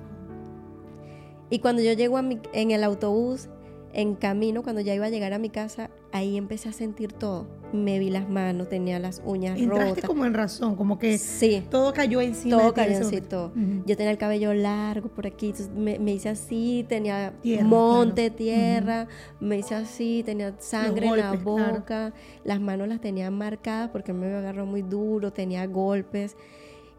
Y 1.50 1.60
cuando 1.60 1.82
yo 1.82 1.94
llego 1.94 2.18
a 2.18 2.26
en 2.54 2.72
el 2.72 2.84
autobús, 2.84 3.48
en 3.93 4.15
camino, 4.15 4.63
cuando 4.63 4.82
ya 4.82 4.93
iba 4.93 5.06
a 5.06 5.10
llegar 5.10 5.34
a 5.34 5.39
mi 5.39 5.50
casa, 5.50 5.89
ahí 6.12 6.38
empecé 6.38 6.69
a 6.69 6.73
sentir 6.73 7.13
todo. 7.13 7.47
Me 7.73 8.00
vi 8.00 8.10
las 8.10 8.30
manos, 8.30 8.69
tenía 8.69 9.00
las 9.00 9.21
uñas 9.26 9.60
Entraste 9.60 9.89
rotas. 9.89 10.06
como 10.06 10.26
en 10.26 10.34
razón, 10.34 10.76
como 10.76 11.00
que 11.00 11.17
sí. 11.17 11.63
todo 11.69 11.93
cayó 11.93 12.21
encima. 12.21 12.58
Todo 12.58 12.73
cayó 12.73 12.97
encima, 12.97 13.28
todo. 13.28 13.52
Yo 13.86 13.97
tenía 13.97 14.12
el 14.12 14.17
cabello 14.17 14.54
largo 14.54 15.10
por 15.10 15.28
aquí, 15.28 15.54
me, 15.76 16.13
hice 16.13 16.30
así, 16.30 16.86
tenía 16.88 17.34
monte, 17.63 18.30
tierra, 18.30 19.08
me 19.39 19.58
hice 19.58 19.76
así, 19.76 20.23
tenía 20.26 20.56
sangre 20.60 21.08
en 21.08 21.17
la 21.17 21.34
boca, 21.34 22.13
las 22.43 22.62
manos 22.62 22.88
las 22.88 23.02
tenía 23.02 23.30
marcadas 23.32 23.89
porque 23.89 24.13
me 24.13 24.28
agarró 24.28 24.65
muy 24.65 24.82
duro, 24.82 25.32
tenía 25.32 25.65
golpes. 25.65 26.36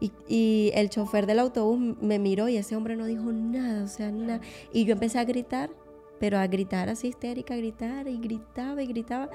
Y, 0.01 0.13
y, 0.29 0.71
el 0.75 0.89
chofer 0.89 1.25
del 1.25 1.39
autobús 1.39 1.97
me 1.99 2.19
miró 2.19 2.47
y 2.47 2.55
ese 2.55 2.75
hombre 2.77 2.95
no 2.95 3.05
dijo 3.05 3.33
nada, 3.33 3.83
o 3.83 3.87
sea, 3.87 4.11
nada. 4.11 4.39
Y 4.71 4.85
yo 4.85 4.93
empecé 4.93 5.19
a 5.19 5.25
gritar 5.25 5.71
pero 6.19 6.37
a 6.37 6.47
gritar 6.47 6.89
así 6.89 7.07
histérica, 7.07 7.53
a 7.53 7.57
gritar 7.57 8.07
y 8.07 8.17
gritaba 8.17 8.81
y 8.81 8.87
gritaba. 8.87 9.29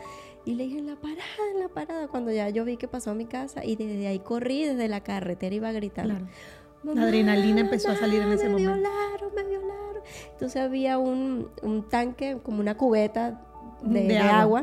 Y 0.45 0.55
le 0.55 0.65
dije, 0.65 0.79
en 0.79 0.87
la 0.87 0.97
parada, 0.97 1.23
en 1.53 1.61
la 1.61 1.69
parada, 1.69 2.09
cuando 2.09 2.31
ya 2.31 2.49
yo 2.51 2.65
vi 2.65 2.77
que 2.77 2.89
pasó 2.89 3.13
a 3.13 3.15
mi 3.15 3.25
casa 3.27 3.65
y 3.65 3.77
desde 3.77 4.07
ahí 4.07 4.19
corrí, 4.19 4.65
desde 4.65 4.89
la 4.89 5.03
carretera 5.03 5.55
iba 5.55 5.69
a 5.69 5.73
gritar. 5.73 6.07
la 6.07 7.03
adrenalina 7.03 7.61
empezó 7.61 7.91
a 7.91 7.97
salir 7.97 8.21
en 8.21 8.33
ese 8.33 8.49
momento. 8.49 8.71
Me 8.71 8.77
violaron, 8.79 9.35
me 9.35 9.45
violaron. 9.45 10.03
Entonces 10.33 10.61
había 10.61 10.99
un, 10.99 11.49
un 11.63 11.89
tanque, 11.89 12.39
como 12.43 12.61
una 12.61 12.77
cubeta 12.77 13.41
de, 13.83 14.19
agua. 14.19 14.63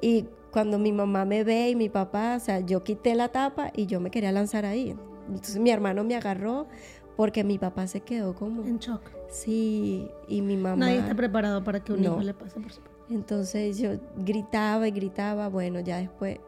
Y 0.00 0.26
cuando 0.52 0.78
mi 0.78 0.92
mamá 0.92 1.24
me 1.24 1.42
ve 1.42 1.70
y 1.70 1.74
mi 1.74 1.88
papá, 1.88 2.36
o 2.36 2.40
sea, 2.40 2.60
yo 2.60 2.84
quité 2.84 3.14
la 3.16 3.28
tapa 3.28 3.72
y 3.74 3.86
yo 3.86 4.00
me 4.00 4.10
quería 4.10 4.30
lanzar 4.30 4.64
ahí. 4.64 4.94
Entonces 5.28 5.58
mi 5.58 5.70
hermano 5.70 6.04
me 6.04 6.14
agarró 6.14 6.66
porque 7.16 7.44
mi 7.44 7.58
papá 7.58 7.86
se 7.86 8.00
quedó 8.00 8.34
como... 8.34 8.62
En 8.62 8.78
shock. 8.78 9.02
Sí, 9.28 10.10
y 10.28 10.42
mi 10.42 10.56
mamá... 10.56 10.76
Nadie 10.76 10.98
está 10.98 11.14
preparado 11.14 11.62
para 11.62 11.80
que 11.80 11.92
un 11.92 12.02
hijo 12.02 12.20
le 12.20 12.34
pase 12.34 12.60
por 12.60 12.72
su 12.72 12.80
Entonces 13.08 13.78
yo 13.78 13.90
gritaba 14.16 14.88
y 14.88 14.90
gritaba, 14.90 15.48
bueno, 15.48 15.80
ya 15.80 15.98
después... 15.98 16.38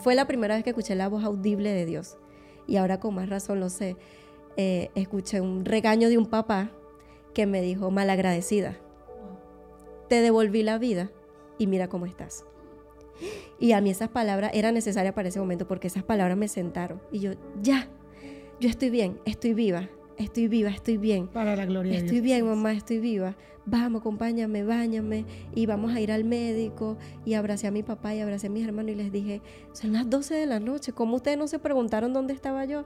Fue 0.00 0.14
la 0.14 0.26
primera 0.26 0.54
vez 0.54 0.64
que 0.64 0.70
escuché 0.70 0.94
la 0.94 1.08
voz 1.08 1.24
audible 1.24 1.72
de 1.72 1.84
Dios. 1.84 2.16
Y 2.66 2.76
ahora 2.76 3.00
con 3.00 3.14
más 3.14 3.28
razón 3.28 3.60
lo 3.60 3.68
sé. 3.68 3.96
Eh, 4.56 4.90
escuché 4.94 5.40
un 5.40 5.64
regaño 5.64 6.08
de 6.08 6.16
un 6.16 6.26
papá 6.26 6.70
que 7.34 7.46
me 7.46 7.60
dijo, 7.60 7.90
malagradecida, 7.90 8.76
te 10.08 10.22
devolví 10.22 10.62
la 10.62 10.78
vida 10.78 11.10
y 11.58 11.66
mira 11.66 11.88
cómo 11.88 12.06
estás. 12.06 12.44
Y 13.58 13.72
a 13.72 13.80
mí 13.80 13.90
esas 13.90 14.08
palabras 14.08 14.52
eran 14.54 14.74
necesarias 14.74 15.14
para 15.14 15.28
ese 15.28 15.38
momento 15.38 15.68
porque 15.68 15.88
esas 15.88 16.02
palabras 16.02 16.36
me 16.36 16.48
sentaron. 16.48 17.00
Y 17.12 17.20
yo, 17.20 17.32
ya, 17.62 17.88
yo 18.60 18.68
estoy 18.68 18.90
bien, 18.90 19.18
estoy 19.24 19.54
viva, 19.54 19.88
estoy 20.18 20.48
viva, 20.48 20.70
estoy 20.70 20.96
bien. 20.98 21.28
Para 21.28 21.56
la 21.56 21.66
gloria 21.66 21.92
Estoy 21.94 22.16
de 22.16 22.22
Dios. 22.22 22.24
bien, 22.24 22.46
mamá, 22.46 22.72
estoy 22.72 22.98
viva. 22.98 23.36
Vamos, 23.66 24.00
acompáñame, 24.00 24.64
báñame 24.64 25.24
y 25.54 25.66
vamos 25.66 25.92
a 25.94 26.00
ir 26.00 26.12
al 26.12 26.24
médico. 26.24 26.96
Y 27.24 27.34
abracé 27.34 27.66
a 27.66 27.70
mi 27.70 27.82
papá 27.82 28.14
y 28.14 28.20
abracé 28.20 28.48
a 28.48 28.50
mis 28.50 28.66
hermanos 28.66 28.92
y 28.92 28.94
les 28.96 29.12
dije, 29.12 29.42
son 29.72 29.92
las 29.92 30.08
12 30.08 30.34
de 30.34 30.46
la 30.46 30.60
noche, 30.60 30.92
¿cómo 30.92 31.16
ustedes 31.16 31.38
no 31.38 31.46
se 31.46 31.58
preguntaron 31.58 32.12
dónde 32.12 32.34
estaba 32.34 32.64
yo? 32.64 32.84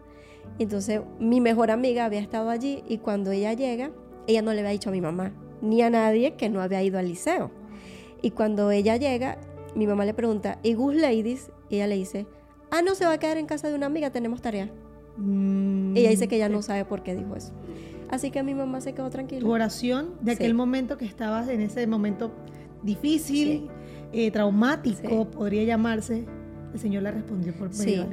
entonces 0.59 1.01
mi 1.19 1.41
mejor 1.41 1.71
amiga 1.71 2.05
había 2.05 2.21
estado 2.21 2.51
allí 2.51 2.85
y 2.87 2.99
cuando 2.99 3.31
ella 3.31 3.55
llega, 3.55 3.91
ella 4.27 4.43
no 4.43 4.53
le 4.53 4.61
había 4.61 4.73
dicho 4.73 4.91
a 4.91 4.93
mi 4.93 5.01
mamá 5.01 5.33
ni 5.63 5.81
a 5.81 5.89
nadie 5.89 6.35
que 6.35 6.51
no 6.51 6.61
había 6.61 6.83
ido 6.83 6.99
al 6.99 7.09
liceo. 7.09 7.51
Y 8.21 8.31
cuando 8.31 8.71
ella 8.71 8.97
llega, 8.97 9.39
mi 9.75 9.87
mamá 9.87 10.05
le 10.05 10.15
pregunta, 10.15 10.59
¿y 10.63 10.75
Gus 10.75 10.95
Ladies? 10.95 11.51
Y 11.71 11.77
ella 11.77 11.87
le 11.87 11.97
dice, 11.97 12.27
ah, 12.71 12.83
no 12.83 12.95
se 12.95 13.07
va 13.07 13.13
a 13.13 13.19
quedar 13.19 13.39
en 13.39 13.47
casa 13.47 13.69
de 13.69 13.75
una 13.75 13.87
amiga, 13.87 14.11
tenemos 14.11 14.43
tarea. 14.43 14.71
Mm, 15.17 15.97
ella 15.97 16.11
dice 16.11 16.29
que 16.29 16.37
ella 16.37 16.49
no 16.49 16.63
sabe 16.63 16.85
por 16.85 17.03
qué 17.03 17.15
dijo 17.15 17.37
eso. 17.37 17.53
Así 18.11 18.31
que 18.31 18.43
mi 18.43 18.55
mamá 18.55 18.81
se 18.81 18.93
quedó 18.93 19.11
tranquila. 19.11 19.41
Tu 19.41 19.51
oración 19.51 20.15
de 20.21 20.33
aquel 20.33 20.55
momento 20.55 20.97
que 20.97 21.05
estabas 21.05 21.49
en 21.49 21.61
ese 21.61 21.87
momento 21.87 22.33
difícil, 22.83 23.69
eh, 24.13 24.31
traumático, 24.31 25.31
podría 25.31 25.65
llamarse, 25.65 26.25
el 26.73 26.81
Señor 26.81 27.03
la 27.03 27.11
respondió 27.13 27.55
por 27.55 27.75
medio 27.77 28.07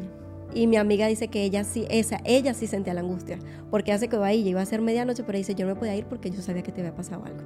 y 0.53 0.67
mi 0.67 0.77
amiga 0.77 1.07
dice 1.07 1.27
que 1.27 1.43
ella 1.43 1.63
sí, 1.63 1.85
esa, 1.89 2.19
ella 2.25 2.53
sí 2.53 2.67
sentía 2.67 2.93
la 2.93 3.01
angustia, 3.01 3.39
porque 3.69 3.91
hace 3.91 4.07
que 4.07 4.11
quedó 4.11 4.23
ahí, 4.23 4.47
iba 4.47 4.61
a 4.61 4.65
ser 4.65 4.81
medianoche, 4.81 5.23
pero 5.23 5.37
dice, 5.37 5.55
yo 5.55 5.65
no 5.65 5.73
me 5.73 5.79
podía 5.79 5.95
ir 5.95 6.05
porque 6.05 6.29
yo 6.29 6.41
sabía 6.41 6.63
que 6.63 6.71
te 6.71 6.81
había 6.81 6.95
pasado 6.95 7.23
algo 7.25 7.41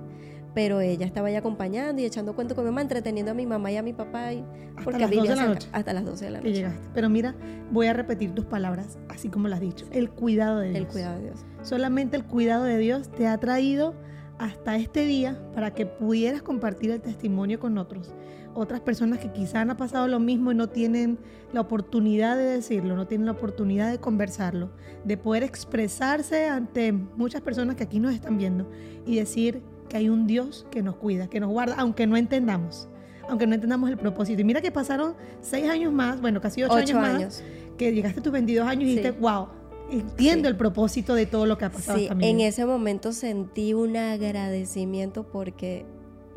pero 0.56 0.80
ella 0.80 1.06
estaba 1.06 1.28
ahí 1.28 1.36
acompañando 1.36 2.02
y 2.02 2.06
echando 2.06 2.34
cuento 2.34 2.56
con 2.56 2.64
mi 2.64 2.72
mamá, 2.72 2.82
entreteniendo 2.82 3.34
a 3.34 3.36
mi 3.36 3.46
mamá 3.46 3.72
y 3.74 3.78
a 3.78 3.84
mi 3.84 3.92
papá. 3.92 4.32
Y, 4.32 4.44
porque 4.84 5.04
hasta 5.04 5.10
las 5.10 5.12
12 5.12 5.30
de 5.30 5.36
la 5.36 5.46
noche. 5.48 5.70
Hasta 5.74 5.94
las 5.94 6.06
12 6.06 6.26
de 6.26 6.32
la 6.32 6.38
noche. 6.40 6.50
Que 6.50 6.56
llegaste. 6.56 6.90
Pero 6.94 7.10
mira, 7.10 7.36
voy 7.72 7.88
a 7.88 7.94
repetir 7.94 8.34
tus 8.34 8.46
palabras, 8.46 8.98
así 9.10 9.28
como 9.28 9.50
las 9.50 9.58
has 9.58 9.62
dicho. 9.62 9.86
El 9.92 10.10
cuidado 10.10 10.60
de 10.60 10.70
Dios. 10.70 10.80
El 10.80 10.88
cuidado 10.88 11.18
de 11.18 11.24
Dios. 11.24 11.46
Solamente 11.62 12.16
el 12.16 12.24
cuidado 12.24 12.64
de 12.64 12.78
Dios 12.78 13.12
te 13.12 13.28
ha 13.28 13.38
traído 13.38 13.96
hasta 14.40 14.78
este 14.78 15.06
día 15.06 15.38
para 15.54 15.74
que 15.74 15.86
pudieras 15.86 16.42
compartir 16.42 16.92
el 16.92 17.02
testimonio 17.02 17.60
con 17.60 17.78
otros. 17.78 18.14
Otras 18.56 18.80
personas 18.80 19.20
que 19.20 19.32
quizás 19.32 19.56
han 19.56 19.76
pasado 19.76 20.08
lo 20.08 20.20
mismo 20.20 20.52
y 20.52 20.56
no 20.56 20.70
tienen 20.70 21.20
la 21.52 21.62
oportunidad 21.62 22.38
de 22.38 22.46
decirlo, 22.46 22.96
no 22.96 23.06
tienen 23.06 23.26
la 23.26 23.34
oportunidad 23.34 23.92
de 23.92 24.00
conversarlo, 24.00 24.70
de 25.04 25.18
poder 25.18 25.44
expresarse 25.44 26.48
ante 26.48 26.94
muchas 26.94 27.42
personas 27.42 27.76
que 27.76 27.84
aquí 27.84 28.00
nos 28.00 28.14
están 28.14 28.38
viendo 28.38 28.70
y 29.06 29.18
decir 29.18 29.62
que 29.90 29.98
hay 29.98 30.10
un 30.10 30.26
Dios 30.26 30.66
que 30.72 30.82
nos 30.82 30.96
cuida, 30.96 31.28
que 31.28 31.40
nos 31.40 31.52
guarda, 31.52 31.76
aunque 31.78 32.08
no 32.08 32.18
entendamos, 32.18 32.88
aunque 33.28 33.46
no 33.46 33.56
entendamos 33.56 33.90
el 33.90 33.98
propósito. 33.98 34.42
Y 34.42 34.46
mira 34.46 34.62
que 34.62 34.72
pasaron 34.72 35.16
seis 35.42 35.70
años 35.70 35.92
más, 35.92 36.22
bueno, 36.22 36.40
casi 36.42 36.64
ocho, 36.64 36.74
años, 36.74 36.94
más, 36.94 37.44
que 37.78 37.94
llegaste 37.94 38.22
a 38.22 38.24
tus 38.24 38.32
22 38.32 38.66
años 38.66 38.84
y 38.84 38.86
dijiste, 38.88 39.12
wow, 39.12 39.48
entiendo 39.92 40.48
el 40.48 40.56
propósito 40.56 41.14
de 41.14 41.26
todo 41.26 41.46
lo 41.46 41.58
que 41.58 41.66
ha 41.66 41.70
pasado. 41.70 42.00
Sí, 42.00 42.08
en 42.10 42.40
ese 42.40 42.66
momento 42.66 43.12
sentí 43.12 43.74
un 43.74 43.98
agradecimiento 43.98 45.24
porque 45.24 45.86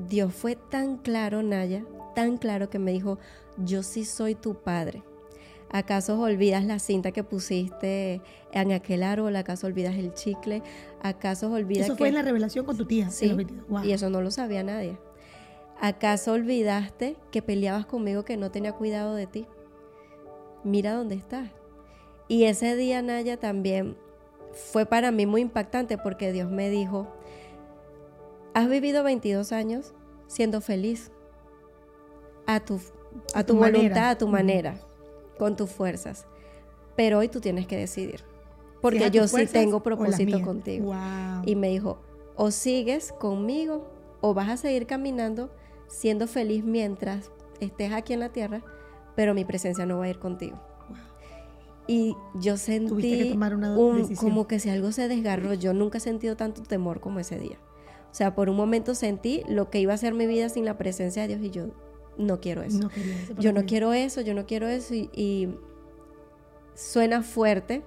Dios 0.09 0.35
fue 0.35 0.57
tan 0.57 0.98
claro, 0.98 1.42
Naya, 1.42 1.85
tan 2.18 2.37
claro 2.37 2.68
que 2.68 2.81
me 2.81 2.90
dijo, 2.90 3.16
yo 3.59 3.85
sí 3.85 4.04
soy 4.04 4.35
tu 4.35 4.57
padre. 4.57 5.04
¿Acaso 5.70 6.18
olvidas 6.18 6.64
la 6.64 6.81
cinta 6.81 7.12
que 7.12 7.22
pusiste 7.22 8.20
en 8.50 8.72
aquel 8.72 9.04
árbol? 9.04 9.37
¿Acaso 9.37 9.68
olvidas 9.68 9.94
el 9.94 10.12
chicle? 10.14 10.64
¿Acaso 11.00 11.52
olvidas 11.52 11.87
Eso 11.87 11.96
fue 11.96 12.09
en 12.09 12.14
la 12.14 12.22
revelación 12.22 12.66
con 12.66 12.76
tu 12.76 12.87
tía. 12.87 13.09
Sí, 13.11 13.37
y 13.85 13.92
eso 13.92 14.11
no 14.11 14.20
lo 14.20 14.33
sabía 14.33 14.64
nadie. 14.64 14.98
¿Acaso 15.81 16.33
olvidaste 16.33 17.16
que 17.31 17.40
peleabas 17.40 17.87
conmigo 17.87 18.24
que 18.24 18.37
no 18.37 18.50
tenía 18.50 18.72
cuidado 18.72 19.14
de 19.14 19.28
ti? 19.28 19.46
Mira 20.64 20.94
dónde 20.94 21.14
estás. 21.14 21.52
Y 22.26 22.44
ese 22.44 22.74
día, 22.74 23.00
Naya, 23.00 23.37
también 23.37 23.96
fue 24.72 24.87
para 24.87 25.12
mí 25.12 25.24
muy 25.24 25.42
impactante 25.42 25.98
porque 25.98 26.33
Dios 26.33 26.50
me 26.50 26.68
dijo, 26.68 27.07
has 28.54 28.68
vivido 28.68 29.04
22 29.04 29.52
años 29.52 29.94
siendo 30.26 30.61
feliz 30.61 31.12
a 32.48 32.61
tu, 32.61 32.80
a 33.34 33.44
tu, 33.44 33.56
voluntad, 33.56 34.11
a 34.11 34.18
tu 34.18 34.26
manera 34.26 34.80
con 35.38 35.54
tus 35.54 35.70
fuerzas. 35.70 36.26
Pero 36.96 37.18
hoy 37.18 37.28
tú 37.28 37.40
tienes 37.40 37.66
que 37.66 37.76
decidir. 37.76 38.24
Porque 38.80 39.11
yo 39.11 39.28
sí 39.28 39.46
tengo 39.46 39.82
propósito 39.82 40.40
contigo. 40.42 40.94
Y 41.44 41.54
me 41.56 41.68
dijo, 41.68 42.00
o 42.37 42.50
sigues 42.50 43.12
conmigo 43.12 43.87
o 44.20 44.32
vas 44.34 44.48
a 44.48 44.56
seguir 44.56 44.87
caminando 44.87 45.50
siendo 45.88 46.26
feliz 46.26 46.64
mientras 46.64 47.30
estés 47.61 47.92
aquí 47.92 48.14
en 48.14 48.20
la 48.20 48.30
tierra, 48.30 48.62
pero 49.14 49.34
mi 49.34 49.44
presencia 49.44 49.84
no 49.84 49.98
va 49.98 50.06
a 50.06 50.08
ir 50.08 50.18
contigo. 50.18 50.58
Y 51.87 52.14
yo 52.34 52.56
sentí 52.56 53.38
como 54.18 54.46
que 54.46 54.58
si 54.58 54.70
algo 54.70 54.92
se 54.92 55.08
desgarró, 55.08 55.54
yo 55.54 55.72
nunca 55.72 55.98
he 55.98 56.00
sentido 56.00 56.37
tanto 56.37 56.62
temor 56.62 57.00
como 57.00 57.20
ese 57.20 57.38
día. 57.38 57.58
O 58.11 58.14
sea, 58.14 58.34
por 58.34 58.48
un 58.48 58.56
momento 58.56 58.94
sentí 58.94 59.42
lo 59.48 59.70
que 59.70 59.80
iba 59.80 59.92
a 59.92 59.98
ser 59.98 60.14
mi 60.14 60.26
vida 60.26 60.48
sin 60.48 60.64
la 60.64 60.76
presencia 60.78 61.22
de 61.22 61.28
Dios 61.28 61.40
y 61.42 61.50
yo 61.50 61.68
no 62.18 62.40
quiero 62.40 62.62
eso. 62.62 62.90
yo 63.38 63.52
no 63.52 63.64
quiero 63.64 63.92
eso, 63.92 64.20
yo 64.20 64.35
no 64.35 64.44
quiero 64.44 64.68
eso. 64.68 64.94
Y, 64.94 65.48
suena 66.74 67.24
fuerte 67.24 67.83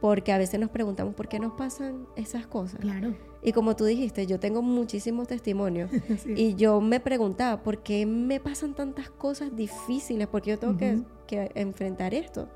porque 0.00 0.32
a 0.32 0.38
veces 0.38 0.58
nos 0.58 0.68
preguntamos 0.68 1.14
por 1.14 1.28
qué 1.28 1.38
nos 1.38 1.52
pasan 1.52 2.06
esas 2.16 2.48
cosas. 2.48 2.80
Claro. 2.80 3.14
Y 3.42 3.52
como 3.52 3.76
tú 3.76 3.84
dijiste, 3.84 4.26
yo 4.26 4.40
tengo 4.40 4.60
muchísimos 4.60 5.28
testimonios 5.28 5.88
y 6.26 6.54
yo 6.56 6.80
me 6.80 6.98
preguntaba, 6.98 7.62
¿por 7.62 7.82
qué 7.82 8.06
me 8.06 8.40
pasan 8.40 8.74
tantas 8.74 9.08
cosas 9.08 9.54
difíciles? 9.54 10.26
Porque 10.26 10.50
yo 10.50 10.58
tengo 10.58 10.76
que, 10.76 11.00
que, 11.28 11.52
enfrentar 11.54 12.12
esto. 12.12 12.48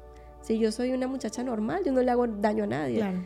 Si 0.42 0.58
yo 0.58 0.72
soy 0.72 0.92
una 0.92 1.06
muchacha 1.06 1.44
normal, 1.44 1.82
yo 1.86 1.92
no 1.92 2.02
le 2.02 2.10
hago 2.10 2.26
daño 2.26 2.64
a 2.64 2.66
nadie. 2.66 2.96
Claro. 2.96 3.24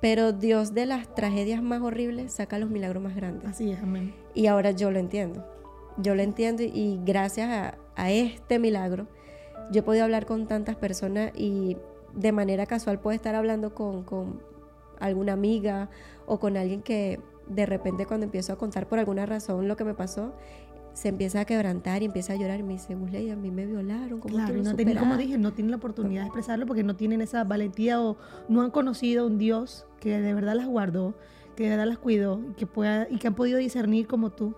Pero 0.00 0.32
Dios 0.32 0.74
de 0.74 0.86
las 0.86 1.14
tragedias 1.14 1.62
más 1.62 1.80
horribles 1.82 2.32
saca 2.32 2.58
los 2.58 2.70
milagros 2.70 3.02
más 3.02 3.14
grandes. 3.14 3.48
Así 3.48 3.70
es, 3.70 3.80
amén. 3.80 4.14
Y 4.34 4.46
ahora 4.46 4.72
yo 4.72 4.90
lo 4.90 4.98
entiendo 4.98 5.44
yo 5.98 6.14
lo 6.14 6.22
entiendo 6.22 6.62
y, 6.62 7.00
gracias 7.04 7.74
a, 7.96 8.10
este 8.10 8.58
milagro 8.58 9.06
yo 9.72 9.80
he 9.80 9.82
podido 9.82 10.04
hablar 10.04 10.26
con 10.26 10.46
tantas 10.46 10.76
personas 10.76 11.32
y 11.34 11.78
de 12.14 12.30
manera 12.30 12.66
casual 12.66 13.00
puedo 13.00 13.14
estar 13.14 13.34
hablando 13.34 13.74
con, 13.74 14.02
con 14.02 14.42
alguna 15.00 15.32
amiga 15.32 15.88
o 16.26 16.38
con 16.38 16.56
alguien 16.56 16.82
que 16.82 17.20
de 17.48 17.66
repente 17.66 18.06
cuando 18.06 18.24
empiezo 18.24 18.52
a 18.52 18.56
contar 18.56 18.86
por 18.86 18.98
alguna 18.98 19.24
razón 19.24 19.66
lo 19.66 19.76
que 19.76 19.84
me 19.84 19.94
pasó, 19.94 20.34
se 20.92 21.08
empieza 21.08 21.40
a 21.40 21.44
quebrantar 21.44 22.02
y 22.02 22.06
empieza 22.06 22.32
a 22.32 22.36
llorar 22.36 22.58
y 22.58 22.62
me 22.62 22.72
dice, 22.72 22.94
Busley, 22.94 23.30
a 23.30 23.36
mí 23.36 23.50
me 23.50 23.66
violaron. 23.66 24.18
¿cómo 24.18 24.34
claro, 24.34 24.54
no 24.62 24.98
como 24.98 25.16
dije, 25.18 25.36
no 25.36 25.52
tienen 25.52 25.70
la 25.70 25.76
oportunidad 25.76 26.22
de 26.22 26.28
expresarlo 26.28 26.64
porque 26.64 26.84
no 26.84 26.96
tienen 26.96 27.20
esa 27.20 27.44
valentía 27.44 28.00
o 28.00 28.16
no 28.48 28.62
han 28.62 28.70
conocido 28.70 29.24
a 29.24 29.26
un 29.26 29.36
Dios 29.36 29.86
que 30.00 30.18
de 30.18 30.32
verdad 30.32 30.54
las 30.54 30.66
guardó, 30.66 31.14
que 31.54 31.64
de 31.64 31.70
verdad 31.70 31.86
las 31.86 31.98
cuidó 31.98 32.40
y 32.50 32.54
que, 32.54 32.66
pueda, 32.66 33.06
y 33.10 33.18
que 33.18 33.26
han 33.28 33.34
podido 33.34 33.58
discernir 33.58 34.06
como 34.06 34.30
tú 34.30 34.54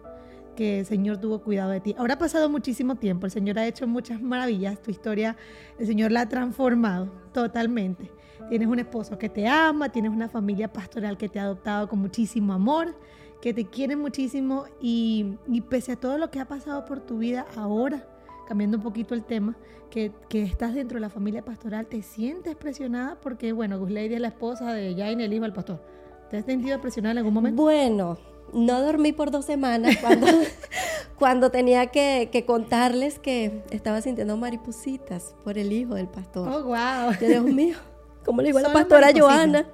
que 0.59 0.81
el 0.81 0.87
Señor 0.87 1.19
tuvo 1.19 1.39
cuidado 1.39 1.71
de 1.71 1.79
ti. 1.79 1.95
Ahora 1.97 2.15
ha 2.15 2.19
pasado 2.19 2.49
muchísimo 2.49 2.97
tiempo, 2.97 3.27
el 3.27 3.31
Señor 3.31 3.61
ha 3.61 3.67
hecho 3.69 3.87
muchas 3.87 4.21
maravillas, 4.21 4.83
tu 4.83 4.91
historia, 4.91 5.37
el 5.79 5.87
Señor 5.87 6.11
la 6.11 6.23
ha 6.23 6.29
transformado 6.29 7.13
totalmente. 7.33 8.11
Tienes 8.49 8.67
un 8.67 8.81
esposo 8.81 9.17
que 9.17 9.29
te 9.29 9.47
ama, 9.47 9.89
tienes 9.91 10.11
una 10.11 10.29
familia 10.29 10.73
pastoral 10.73 11.17
que 11.17 11.29
te 11.29 11.39
ha 11.39 11.45
adoptado 11.45 11.89
con 11.89 12.01
muchísimo 12.01 12.53
amor, 12.53 12.97
que 13.41 13.55
te 13.55 13.67
quiere 13.67 13.95
muchísimo 13.95 14.65
y, 14.81 15.37
pese 15.69 15.93
a 15.93 15.97
todo 15.97 16.19
lo 16.19 16.29
que 16.29 16.41
ha 16.41 16.49
pasado 16.49 16.85
por 16.85 16.99
tu 17.03 17.19
vida 17.19 17.47
ahora, 17.55 18.05
cambiando 18.49 18.79
un 18.79 18.83
poquito 18.83 19.15
el 19.15 19.23
tema, 19.23 19.57
que, 19.91 20.11
estás 20.33 20.75
dentro 20.75 20.97
de 20.97 21.03
la 21.03 21.09
familia 21.09 21.45
pastoral, 21.45 21.87
te 21.87 22.03
sientes 22.03 22.57
presionada 22.57 23.17
porque, 23.21 23.53
bueno, 23.53 23.79
Gus 23.79 23.93
Lady 23.93 24.15
es 24.15 24.21
la 24.21 24.29
esposa 24.29 24.73
de 24.73 24.97
Jaime, 24.97 25.25
el 25.25 25.53
pastor. 25.53 25.81
¿Te 26.29 26.39
has 26.39 26.45
sentido 26.45 26.81
presionada 26.81 27.13
en 27.13 27.19
algún 27.19 27.33
momento? 27.33 27.63
Bueno, 27.63 28.19
no 28.53 28.81
dormí 28.81 29.13
por 29.13 29.31
dos 29.31 29.45
semanas 29.45 29.97
cuando, 29.99 30.27
cuando 31.19 31.51
tenía 31.51 31.87
que, 31.87 32.45
contarles 32.47 33.19
que 33.19 33.63
estaba 33.71 34.01
sintiendo 34.01 34.37
maripositas 34.37 35.35
por 35.45 35.59
el 35.59 35.73
hijo 35.73 35.95
del 35.95 36.09
pastor. 36.09 36.49
Oh, 36.49 36.65
wow. 36.65 37.13
Dios 37.21 37.45
mío, 37.45 37.77
como 38.25 38.43
le 38.43 38.49
digo 38.49 38.59
a 38.59 38.63
la 38.63 38.73
pastora 38.73 39.11
Joana, 39.17 39.67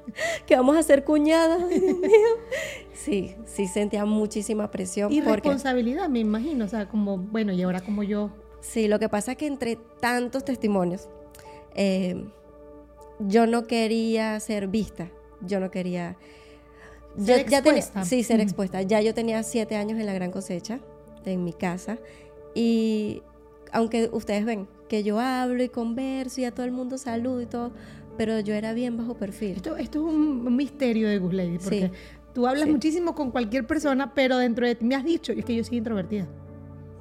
que 0.47 0.57
vamos 0.57 0.77
a 0.77 0.83
ser 0.83 1.05
cuñadas. 1.05 1.69
Dios 1.69 1.83
mío. 1.83 2.29
Sí, 2.95 3.35
sí 3.45 3.67
sentía 3.67 4.05
muchísima 4.05 4.71
presión. 4.71 5.13
Y 5.13 5.21
responsabilidad, 5.21 6.09
me 6.09 6.21
imagino. 6.21 6.65
O 6.65 6.69
sea, 6.69 6.89
como, 6.89 7.19
bueno, 7.19 7.53
y 7.53 7.63
ahora 7.63 7.81
como 7.81 8.03
yo. 8.03 8.31
Sí, 8.61 8.89
lo 8.89 8.99
que 8.99 9.09
pasa 9.09 9.33
es 9.33 9.39
que 9.39 9.47
entre 9.47 9.77
tantos 10.01 10.45
testimonios, 10.45 11.09
eh, 11.75 12.25
yo 13.19 13.47
no 13.47 13.65
quería 13.65 14.41
ser 14.41 14.69
vista. 14.69 15.11
Yo 15.43 15.61
no 15.61 15.71
quería 15.71 16.17
ser 17.17 17.49
ya 17.49 17.59
expuesta. 17.59 18.05
sí, 18.05 18.23
ser 18.23 18.41
expuesta. 18.41 18.83
Ya 18.83 19.01
yo 19.01 19.15
tenía 19.15 19.43
siete 19.43 19.77
años 19.77 19.99
en 19.99 20.07
la 20.07 20.15
gran 20.15 20.31
cosecha, 20.31 20.81
en 21.25 21.45
mi 21.45 21.53
casa, 21.53 21.99
y 22.55 23.23
aunque 23.73 24.09
ustedes 24.13 24.45
ven 24.45 24.69
que 24.89 25.03
yo 25.03 25.19
hablo 25.19 25.63
y 25.63 25.69
converso 25.69 26.41
y 26.41 26.45
a 26.45 26.53
todo 26.53 26.67
el 26.67 26.73
mundo 26.73 26.99
saludo 26.99 27.41
y 27.41 27.47
todo, 27.47 27.73
pero 28.17 28.39
yo 28.41 28.55
era 28.55 28.73
bien 28.73 28.97
bajo 28.97 29.15
perfil. 29.15 29.57
Esto, 29.57 29.77
esto 29.77 30.07
es 30.07 30.15
un 30.15 30.55
misterio 30.57 31.09
de 31.09 31.19
Gus 31.19 31.35
Lady, 31.35 31.59
porque 31.59 31.91
tú 32.33 32.47
hablas 32.47 32.69
muchísimo 32.69 33.15
con 33.15 33.31
cualquier 33.31 33.67
persona, 33.67 34.15
pero 34.15 34.39
dentro 34.39 34.67
de 34.67 34.75
ti 34.75 34.85
me 34.85 34.95
has 34.95 35.05
dicho, 35.05 35.33
y 35.33 35.41
es 35.41 35.45
que 35.45 35.57
yo 35.57 35.65
soy 35.65 35.79
introvertida. 35.79 36.29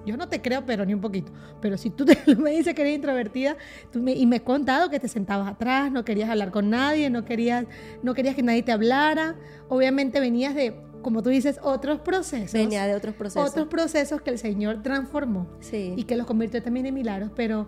Yo 0.05 0.17
no 0.17 0.27
te 0.27 0.41
creo, 0.41 0.65
pero 0.65 0.85
ni 0.85 0.93
un 0.93 1.01
poquito. 1.01 1.31
Pero 1.61 1.77
si 1.77 1.89
tú 1.89 2.05
me 2.37 2.51
dices 2.51 2.73
que 2.73 2.81
eres 2.81 2.95
introvertida 2.95 3.57
tú 3.91 4.01
me, 4.01 4.13
y 4.13 4.25
me 4.25 4.37
he 4.37 4.43
contado 4.43 4.89
que 4.89 4.99
te 4.99 5.07
sentabas 5.07 5.49
atrás, 5.49 5.91
no 5.91 6.03
querías 6.03 6.29
hablar 6.29 6.51
con 6.51 6.69
nadie, 6.69 7.09
no 7.09 7.25
querías, 7.25 7.65
no 8.01 8.13
querías 8.13 8.35
que 8.35 8.43
nadie 8.43 8.63
te 8.63 8.71
hablara. 8.71 9.35
Obviamente 9.69 10.19
venías 10.19 10.55
de, 10.55 10.75
como 11.01 11.23
tú 11.23 11.29
dices, 11.29 11.59
otros 11.63 11.99
procesos. 11.99 12.53
Venía 12.53 12.85
de 12.85 12.95
otros 12.95 13.15
procesos. 13.15 13.49
Otros 13.49 13.67
procesos 13.67 14.21
que 14.21 14.31
el 14.31 14.39
Señor 14.39 14.81
transformó 14.83 15.47
sí. 15.59 15.93
y 15.95 16.03
que 16.03 16.15
los 16.15 16.27
convirtió 16.27 16.61
también 16.61 16.85
en 16.85 16.93
milagros. 16.93 17.31
Pero 17.35 17.67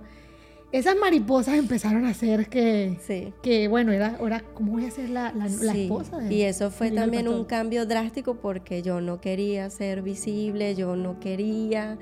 esas 0.71 0.95
mariposas 0.97 1.55
empezaron 1.55 2.05
a 2.05 2.09
hacer 2.09 2.49
que, 2.49 2.97
sí. 3.01 3.33
que 3.41 3.67
bueno, 3.67 3.91
era, 3.91 4.17
ahora, 4.19 4.43
¿cómo 4.53 4.73
voy 4.73 4.85
a 4.85 4.91
ser 4.91 5.09
la, 5.09 5.31
la, 5.31 5.45
esposa? 5.45 6.17
De, 6.17 6.33
y 6.33 6.41
eso 6.41 6.71
fue 6.71 6.91
también 6.91 7.27
un 7.27 7.45
cambio 7.45 7.85
drástico 7.85 8.35
porque 8.35 8.81
yo 8.81 8.99
no 8.99 9.21
quería 9.21 9.69
ser 9.69 10.01
visible, 10.01 10.75
yo 10.75 10.95
no 10.95 11.19
quería, 11.19 11.97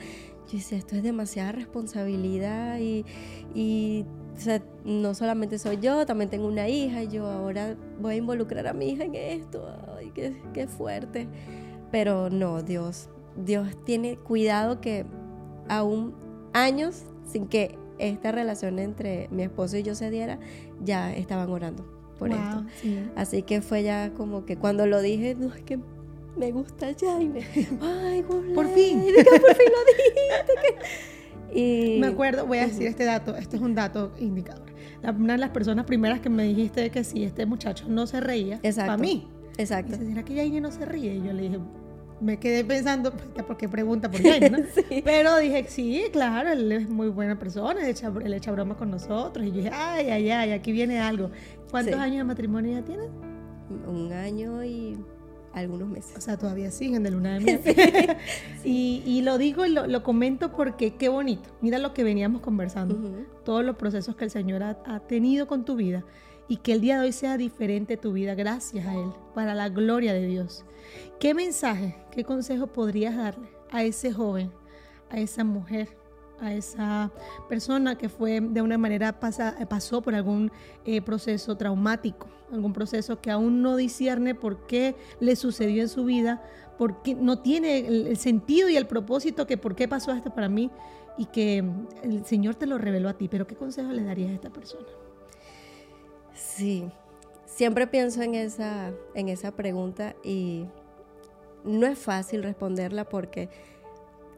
yo 0.47 0.57
decía, 0.57 0.77
esto 0.77 0.95
es 0.95 1.03
demasiada 1.03 1.51
responsabilidad 1.51 2.79
y, 2.79 3.05
y 3.53 4.05
no 4.85 5.13
solamente 5.13 5.59
soy 5.59 5.77
yo, 5.79 6.05
también 6.05 6.29
tengo 6.29 6.47
una 6.47 6.67
hija 6.67 7.03
y 7.03 7.09
yo 7.09 7.27
ahora 7.27 7.75
voy 7.99 8.15
a 8.15 8.17
involucrar 8.17 8.65
a 8.67 8.73
mi 8.73 8.89
hija 8.89 9.03
en 9.03 9.15
esto, 9.15 9.67
ay, 9.97 10.11
qué, 10.15 10.41
qué 10.53 10.67
fuerte. 10.67 11.27
Pero 11.91 12.31
no, 12.31 12.63
Dios, 12.63 13.09
Dios 13.35 13.67
tiene 13.85 14.17
cuidado 14.17 14.81
que 14.81 15.05
aún 15.69 16.15
años 16.53 17.03
sin 17.27 17.47
que 17.47 17.77
esta 18.07 18.31
relación 18.31 18.79
entre 18.79 19.27
mi 19.31 19.43
esposo 19.43 19.77
y 19.77 19.83
yo 19.83 19.95
se 19.95 20.09
diera, 20.09 20.39
ya 20.83 21.13
estaban 21.13 21.49
orando 21.49 21.85
por 22.19 22.31
esto. 22.31 22.65
Así 23.15 23.43
que 23.43 23.61
fue 23.61 23.83
ya 23.83 24.11
como 24.13 24.45
que 24.45 24.57
cuando 24.57 24.85
lo 24.85 25.01
dije, 25.01 25.35
no, 25.35 25.53
es 25.53 25.61
que 25.61 25.79
me 26.37 26.51
gusta 26.51 26.87
Jaime. 26.99 27.41
Ay, 27.81 28.23
por 28.23 28.67
fin. 28.67 29.03
por 29.15 29.55
fin 29.55 29.67
lo 29.71 29.85
dijiste. 29.85 30.75
Y, 31.55 31.99
me 31.99 32.07
acuerdo, 32.07 32.47
voy 32.47 32.57
a 32.57 32.65
decir 32.65 32.87
este 32.87 33.05
dato, 33.05 33.35
este 33.35 33.57
es 33.57 33.61
un 33.61 33.75
dato 33.75 34.11
indicador. 34.17 34.73
una 35.03 35.33
de 35.33 35.37
las 35.37 35.51
personas 35.51 35.85
primeras 35.85 36.19
que 36.19 36.27
me 36.27 36.45
dijiste 36.45 36.89
que 36.89 37.03
si 37.03 37.23
este 37.23 37.45
muchacho 37.45 37.85
no 37.87 38.07
se 38.07 38.19
reía, 38.19 38.59
para 38.75 38.97
mí, 38.97 39.27
Exacto. 39.57 39.93
Dice, 39.93 40.07
¿será 40.07 40.23
que 40.23 40.33
Yaine 40.33 40.61
no 40.61 40.71
se 40.71 40.85
ríe? 40.85 41.15
Y 41.15 41.23
yo 41.23 41.33
le 41.33 41.43
dije, 41.43 41.59
me 42.21 42.39
quedé 42.39 42.63
pensando, 42.63 43.11
pues, 43.11 43.45
¿por 43.45 43.57
qué 43.57 43.67
pregunta 43.67 44.09
por 44.09 44.21
Yaine, 44.21 44.49
no? 44.49 44.57
Pero 45.03 45.37
dije, 45.37 45.65
sí, 45.67 46.05
claro, 46.11 46.51
él 46.51 46.71
es 46.71 46.89
muy 46.89 47.09
buena 47.09 47.37
persona, 47.37 47.81
él 47.81 47.89
echa, 47.89 48.11
él 48.23 48.33
echa 48.33 48.51
broma 48.51 48.75
con 48.75 48.91
nosotros. 48.91 49.45
Y 49.45 49.49
yo 49.49 49.57
dije, 49.57 49.71
ay, 49.73 50.09
ay, 50.09 50.29
ay, 50.29 50.51
aquí 50.51 50.71
viene 50.71 50.99
algo. 50.99 51.31
¿Cuántos 51.69 51.95
años 51.95 52.17
de 52.17 52.23
matrimonio 52.23 52.79
ya 52.79 52.85
tienes? 52.85 53.09
Un 53.87 54.11
año 54.13 54.63
y 54.63 54.97
algunos 55.53 55.87
meses. 55.87 56.17
O 56.17 56.21
sea, 56.21 56.37
todavía 56.37 56.71
siguen 56.71 57.03
de 57.03 57.11
luna 57.11 57.33
de 57.33 57.39
miel. 57.39 57.61
y, 58.63 59.03
y, 59.05 59.21
lo 59.21 59.37
digo 59.37 59.65
y 59.65 59.69
lo, 59.69 59.87
lo, 59.87 60.03
comento 60.03 60.51
porque 60.51 60.95
qué 60.95 61.09
bonito. 61.09 61.49
Mira 61.61 61.79
lo 61.79 61.93
que 61.93 62.03
veníamos 62.03 62.41
conversando. 62.41 62.97
Todos 63.45 63.63
los 63.63 63.75
procesos 63.75 64.15
que 64.15 64.25
el 64.25 64.31
Señor 64.31 64.63
ha, 64.63 64.77
ha, 64.85 64.99
tenido 65.01 65.47
con 65.47 65.65
tu 65.65 65.75
vida. 65.75 66.03
Y 66.47 66.57
que 66.57 66.73
el 66.73 66.81
día 66.81 66.99
de 66.99 67.05
hoy 67.05 67.11
sea 67.11 67.37
diferente 67.37 67.97
tu 67.97 68.13
vida 68.13 68.35
gracias 68.35 68.85
a 68.85 68.93
Él, 68.93 69.11
para 69.33 69.55
la 69.55 69.69
gloria 69.69 70.13
de 70.13 70.27
Dios. 70.27 70.65
¿Qué 71.19 71.33
mensaje, 71.33 71.95
qué 72.11 72.23
consejo 72.23 72.67
podrías 72.67 73.15
darle 73.15 73.47
a 73.71 73.83
ese 73.83 74.11
joven, 74.11 74.51
a 75.09 75.17
esa 75.19 75.43
mujer, 75.43 75.89
a 76.39 76.53
esa 76.53 77.11
persona 77.47 77.97
que 77.97 78.09
fue 78.09 78.41
de 78.41 78.61
una 78.61 78.77
manera 78.77 79.19
pasa, 79.19 79.55
pasó 79.69 80.01
por 80.01 80.15
algún 80.15 80.51
eh, 80.85 81.01
proceso 81.01 81.55
traumático, 81.55 82.27
algún 82.51 82.73
proceso 82.73 83.19
que 83.21 83.31
aún 83.31 83.61
no 83.61 83.75
discierne 83.75 84.35
por 84.35 84.67
qué 84.67 84.95
le 85.19 85.35
sucedió 85.35 85.81
en 85.81 85.89
su 85.89 86.05
vida, 86.05 86.43
porque 86.77 87.15
no 87.15 87.39
tiene 87.39 87.87
el, 87.87 88.07
el, 88.07 88.17
sentido 88.17 88.67
y 88.69 88.75
el 88.75 88.87
propósito 88.87 89.47
que 89.47 89.57
por 89.57 89.75
qué 89.75 89.87
pasó 89.87 90.11
esto 90.11 90.33
para 90.33 90.49
mí 90.49 90.69
y 91.17 91.25
que 91.25 91.63
el 92.03 92.25
Señor 92.25 92.55
te 92.55 92.65
lo 92.65 92.77
reveló 92.77 93.09
a 93.09 93.13
ti. 93.13 93.27
Pero 93.27 93.47
¿qué 93.47 93.55
consejo 93.55 93.91
le 93.91 94.03
darías 94.03 94.31
a 94.31 94.33
esta 94.33 94.49
persona? 94.49 94.87
Sí, 96.33 96.89
siempre 97.45 97.87
pienso 97.87 98.21
en 98.21 98.35
esa, 98.35 98.91
en 99.13 99.29
esa 99.29 99.51
pregunta 99.51 100.15
y 100.23 100.65
no 101.63 101.85
es 101.85 101.99
fácil 101.99 102.43
responderla 102.43 103.05
porque 103.05 103.49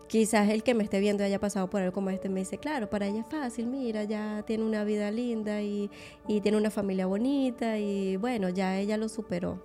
quizás 0.08 0.50
el 0.50 0.64
que 0.64 0.74
me 0.74 0.84
esté 0.84 1.00
viendo 1.00 1.24
haya 1.24 1.40
pasado 1.40 1.70
por 1.70 1.82
algo 1.82 1.94
como 1.94 2.10
este 2.10 2.30
me 2.30 2.42
dice, 2.42 2.58
claro, 2.58 2.90
para 2.90 3.08
ella 3.08 3.22
es 3.22 3.28
fácil, 3.28 3.68
mira, 3.68 4.04
ya 4.04 4.44
tiene 4.46 4.64
una 4.64 4.84
vida 4.84 5.10
linda 5.12 5.62
y, 5.62 5.90
y, 6.28 6.42
tiene 6.42 6.58
una 6.58 6.70
familia 6.70 7.06
bonita 7.06 7.78
y 7.80 8.18
bueno, 8.18 8.50
ya 8.50 8.78
ella 8.78 8.98
lo 8.98 9.10
superó. 9.10 9.60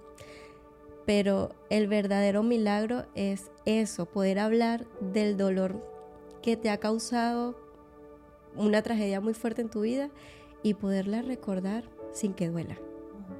Pero 1.04 1.50
el 1.70 1.88
verdadero 1.88 2.42
milagro 2.42 3.06
es 3.14 3.50
eso, 3.64 4.06
poder 4.06 4.38
hablar 4.38 4.86
del 5.00 5.36
dolor 5.36 5.84
que 6.42 6.56
te 6.56 6.70
ha 6.70 6.78
causado 6.78 7.56
una 8.56 8.82
tragedia 8.82 9.20
muy 9.20 9.34
fuerte 9.34 9.62
en 9.62 9.70
tu 9.70 9.82
vida 9.82 10.10
y 10.62 10.74
poderla 10.74 11.22
recordar 11.22 11.84
sin 12.12 12.34
que 12.34 12.48
duela. 12.48 12.76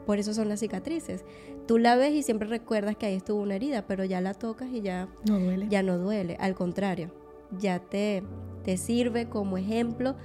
Por 0.06 0.18
eso 0.18 0.35
son 0.35 0.48
las 0.48 0.61
cicatrices. 0.61 1.24
Tú 1.66 1.78
la 1.78 1.96
ves 1.96 2.12
y 2.12 2.22
siempre 2.22 2.48
recuerdas 2.48 2.96
que 2.96 3.06
ahí 3.06 3.14
estuvo 3.14 3.40
una 3.40 3.56
herida, 3.56 3.87
pero 3.87 4.04
ya 4.04 4.20
la 4.20 4.35
tocas 4.35 4.68
y 4.72 4.80
ya 4.80 5.09
no 5.28 5.38
duele. 5.38 5.66
Ya 5.68 5.83
no 5.83 5.98
duele. 5.98 6.37
Al 6.40 6.54
contrario, 6.54 7.11
ya 7.59 7.78
te, 7.80 8.22
te 8.64 8.76
sirve 8.76 9.28
como 9.28 9.56
ejemplo 9.56 10.16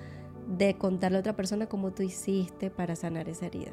de 0.47 0.77
contarle 0.77 1.17
a 1.17 1.19
otra 1.21 1.36
persona 1.36 1.67
cómo 1.67 1.91
tú 1.91 2.03
hiciste 2.03 2.69
para 2.69 2.95
sanar 2.95 3.29
esa 3.29 3.47
herida. 3.47 3.71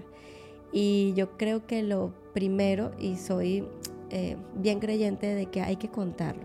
Y 0.72 1.12
yo 1.14 1.36
creo 1.36 1.66
que 1.66 1.82
lo 1.82 2.12
primero, 2.32 2.92
y 2.98 3.16
soy 3.16 3.64
eh, 4.10 4.36
bien 4.56 4.80
creyente 4.80 5.34
de 5.34 5.46
que 5.46 5.60
hay 5.60 5.76
que 5.76 5.88
contarlo. 5.88 6.44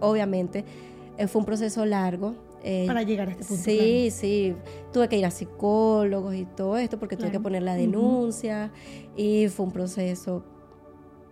Obviamente, 0.00 0.64
eh, 1.18 1.26
fue 1.26 1.40
un 1.40 1.46
proceso 1.46 1.84
largo, 1.84 2.34
eh, 2.62 2.84
para 2.86 3.02
llegar 3.02 3.28
a 3.28 3.32
este 3.32 3.44
punto. 3.44 3.62
Sí, 3.62 3.76
claro. 3.76 4.16
sí. 4.20 4.54
Tuve 4.92 5.08
que 5.08 5.18
ir 5.18 5.26
a 5.26 5.30
psicólogos 5.30 6.34
y 6.34 6.44
todo 6.44 6.76
esto 6.76 6.98
porque 6.98 7.16
claro. 7.16 7.30
tuve 7.30 7.38
que 7.38 7.42
poner 7.42 7.62
la 7.62 7.74
denuncia 7.74 8.72
uh 8.72 9.16
-huh. 9.16 9.22
y 9.22 9.48
fue 9.48 9.66
un 9.66 9.72
proceso 9.72 10.44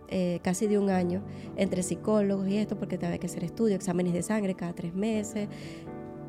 eh, 0.09 0.39
casi 0.41 0.67
de 0.67 0.79
un 0.79 0.89
año 0.89 1.21
entre 1.57 1.83
psicólogos 1.83 2.47
y 2.47 2.57
esto 2.57 2.77
porque 2.77 2.97
tenía 2.97 3.17
que 3.17 3.27
hacer 3.27 3.43
estudios, 3.43 3.75
exámenes 3.75 4.13
de 4.13 4.23
sangre 4.23 4.55
cada 4.55 4.73
tres 4.73 4.95
meses, 4.95 5.49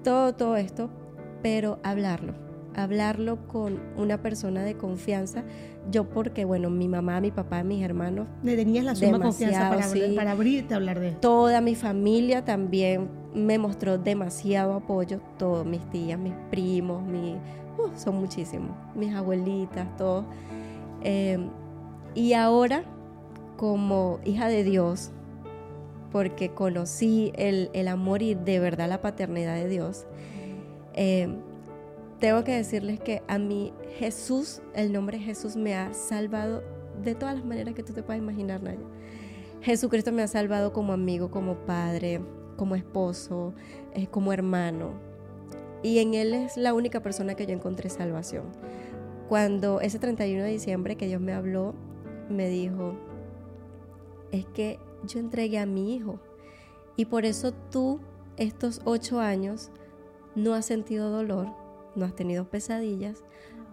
todo, 0.02 0.34
todo 0.34 0.56
esto, 0.56 0.90
pero 1.42 1.78
hablarlo, 1.84 2.34
hablarlo 2.74 3.46
con 3.46 3.80
una 3.96 4.20
persona 4.20 4.64
de 4.64 4.76
confianza. 4.76 5.44
Yo 5.90 6.08
porque, 6.08 6.44
bueno, 6.44 6.70
mi 6.70 6.88
mamá, 6.88 7.20
mi 7.20 7.30
papá, 7.30 7.62
mis 7.62 7.82
hermanos... 7.82 8.26
Le 8.42 8.56
tenías 8.56 8.84
la 8.84 8.94
suma 8.94 9.20
confianza 9.20 9.70
para, 9.70 9.84
sí, 9.84 10.12
para 10.16 10.32
abrirte 10.32 10.74
a 10.74 10.76
hablar 10.78 10.98
de 10.98 11.08
esto. 11.10 11.20
Toda 11.20 11.60
mi 11.60 11.74
familia 11.74 12.44
también 12.44 13.08
me 13.34 13.58
mostró 13.58 13.98
demasiado 13.98 14.74
apoyo, 14.74 15.20
todos 15.38 15.66
mis 15.66 15.88
tías, 15.90 16.18
mis 16.18 16.34
primos, 16.50 17.02
mi, 17.02 17.34
uh, 17.78 17.96
son 17.96 18.16
muchísimos, 18.16 18.70
mis 18.94 19.14
abuelitas, 19.14 19.96
todos. 19.96 20.24
Eh, 21.02 21.38
y 22.14 22.32
ahora, 22.32 22.84
como 23.56 24.20
hija 24.24 24.48
de 24.48 24.64
Dios, 24.64 25.10
porque 26.10 26.50
conocí 26.50 27.32
el, 27.34 27.70
el, 27.74 27.88
amor 27.88 28.22
y 28.22 28.34
de 28.34 28.60
verdad 28.60 28.88
la 28.88 29.02
paternidad 29.02 29.54
de 29.54 29.68
Dios, 29.68 30.06
eh, 30.94 31.28
tengo 32.18 32.42
que 32.44 32.56
decirles 32.56 32.98
que 32.98 33.22
a 33.28 33.38
mí 33.38 33.72
Jesús, 33.98 34.62
el 34.74 34.92
nombre 34.92 35.18
Jesús 35.18 35.54
me 35.54 35.76
ha 35.76 35.92
salvado 35.92 36.62
de 37.02 37.14
todas 37.14 37.36
las 37.36 37.44
maneras 37.44 37.74
que 37.74 37.82
tú 37.82 37.92
te 37.92 38.02
puedas 38.02 38.20
imaginar, 38.20 38.62
Naya. 38.62 38.78
Jesucristo 39.60 40.12
me 40.12 40.22
ha 40.22 40.28
salvado 40.28 40.72
como 40.72 40.92
amigo, 40.92 41.30
como 41.30 41.54
padre, 41.66 42.20
como 42.58 42.74
esposo, 42.74 43.54
eh, 43.94 44.08
como 44.08 44.34
hermano. 44.34 44.90
Y 45.82 46.00
en 46.00 46.12
Él 46.12 46.34
es 46.34 46.58
la 46.58 46.74
única 46.74 47.00
persona 47.00 47.34
que 47.34 47.46
yo 47.46 47.54
encontré 47.54 47.88
salvación. 47.88 48.44
Cuando 49.28 49.80
ese 49.80 49.98
31 49.98 50.42
de 50.42 50.50
diciembre 50.50 50.96
que 50.96 51.06
Dios 51.06 51.22
me 51.22 51.32
habló, 51.32 51.74
me 52.28 52.48
dijo, 52.48 52.94
es 54.32 54.44
que 54.46 54.78
yo 55.06 55.20
entregué 55.20 55.58
a 55.58 55.66
mi 55.66 55.94
hijo. 55.94 56.18
Y 56.96 57.06
por 57.06 57.24
eso 57.24 57.52
tú, 57.52 58.00
estos 58.36 58.82
ocho 58.84 59.20
años, 59.20 59.70
no 60.34 60.54
has 60.54 60.66
sentido 60.66 61.10
dolor, 61.10 61.48
no 61.94 62.04
has 62.04 62.14
tenido 62.14 62.50
pesadillas, 62.50 63.22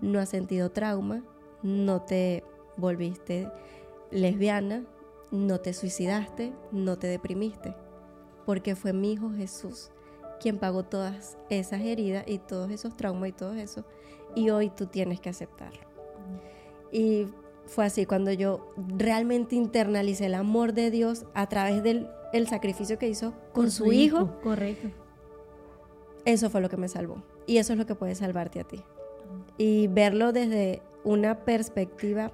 no 0.01 0.19
has 0.19 0.29
sentido 0.29 0.71
trauma, 0.71 1.23
no 1.63 2.01
te 2.03 2.43
volviste 2.77 3.49
lesbiana, 4.11 4.85
no 5.31 5.59
te 5.59 5.73
suicidaste, 5.73 6.53
no 6.71 6.97
te 6.99 7.07
deprimiste 7.07 7.73
porque 8.45 8.75
fue 8.75 8.93
mi 8.93 9.13
hijo 9.13 9.31
Jesús 9.31 9.91
quien 10.39 10.57
pagó 10.57 10.83
todas 10.83 11.37
esas 11.49 11.81
heridas 11.81 12.23
y 12.27 12.37
todos 12.37 12.71
esos 12.71 12.95
traumas 12.95 13.29
y 13.29 13.31
todo 13.31 13.53
eso. 13.53 13.85
Y 14.35 14.49
hoy 14.49 14.69
tú 14.69 14.85
tienes 14.87 15.19
que 15.19 15.29
aceptarlo. 15.29 15.79
Y 16.91 17.27
fue 17.65 17.85
así 17.85 18.05
cuando 18.05 18.31
yo 18.31 18.69
realmente 18.77 19.55
internalicé 19.55 20.27
el 20.27 20.35
amor 20.35 20.73
de 20.73 20.91
Dios 20.91 21.25
a 21.33 21.47
través 21.47 21.83
del 21.83 22.09
el 22.33 22.47
sacrificio 22.47 22.99
que 22.99 23.07
hizo 23.07 23.33
con, 23.53 23.71
su, 23.71 23.85
su 23.85 23.93
hijo. 23.93 24.17
hijo. 24.17 24.41
Correcto. 24.41 24.89
Eso 26.25 26.49
fue 26.49 26.61
lo 26.61 26.69
que 26.69 26.77
me 26.77 26.89
salvó. 26.89 27.23
Y 27.47 27.57
eso 27.57 27.73
es 27.73 27.79
lo 27.79 27.85
que 27.85 27.95
puede 27.95 28.15
salvarte 28.15 28.59
a 28.59 28.63
ti. 28.65 28.83
Y 29.57 29.87
verlo 29.87 30.33
desde 30.33 30.81
una 31.03 31.45
perspectiva. 31.45 32.31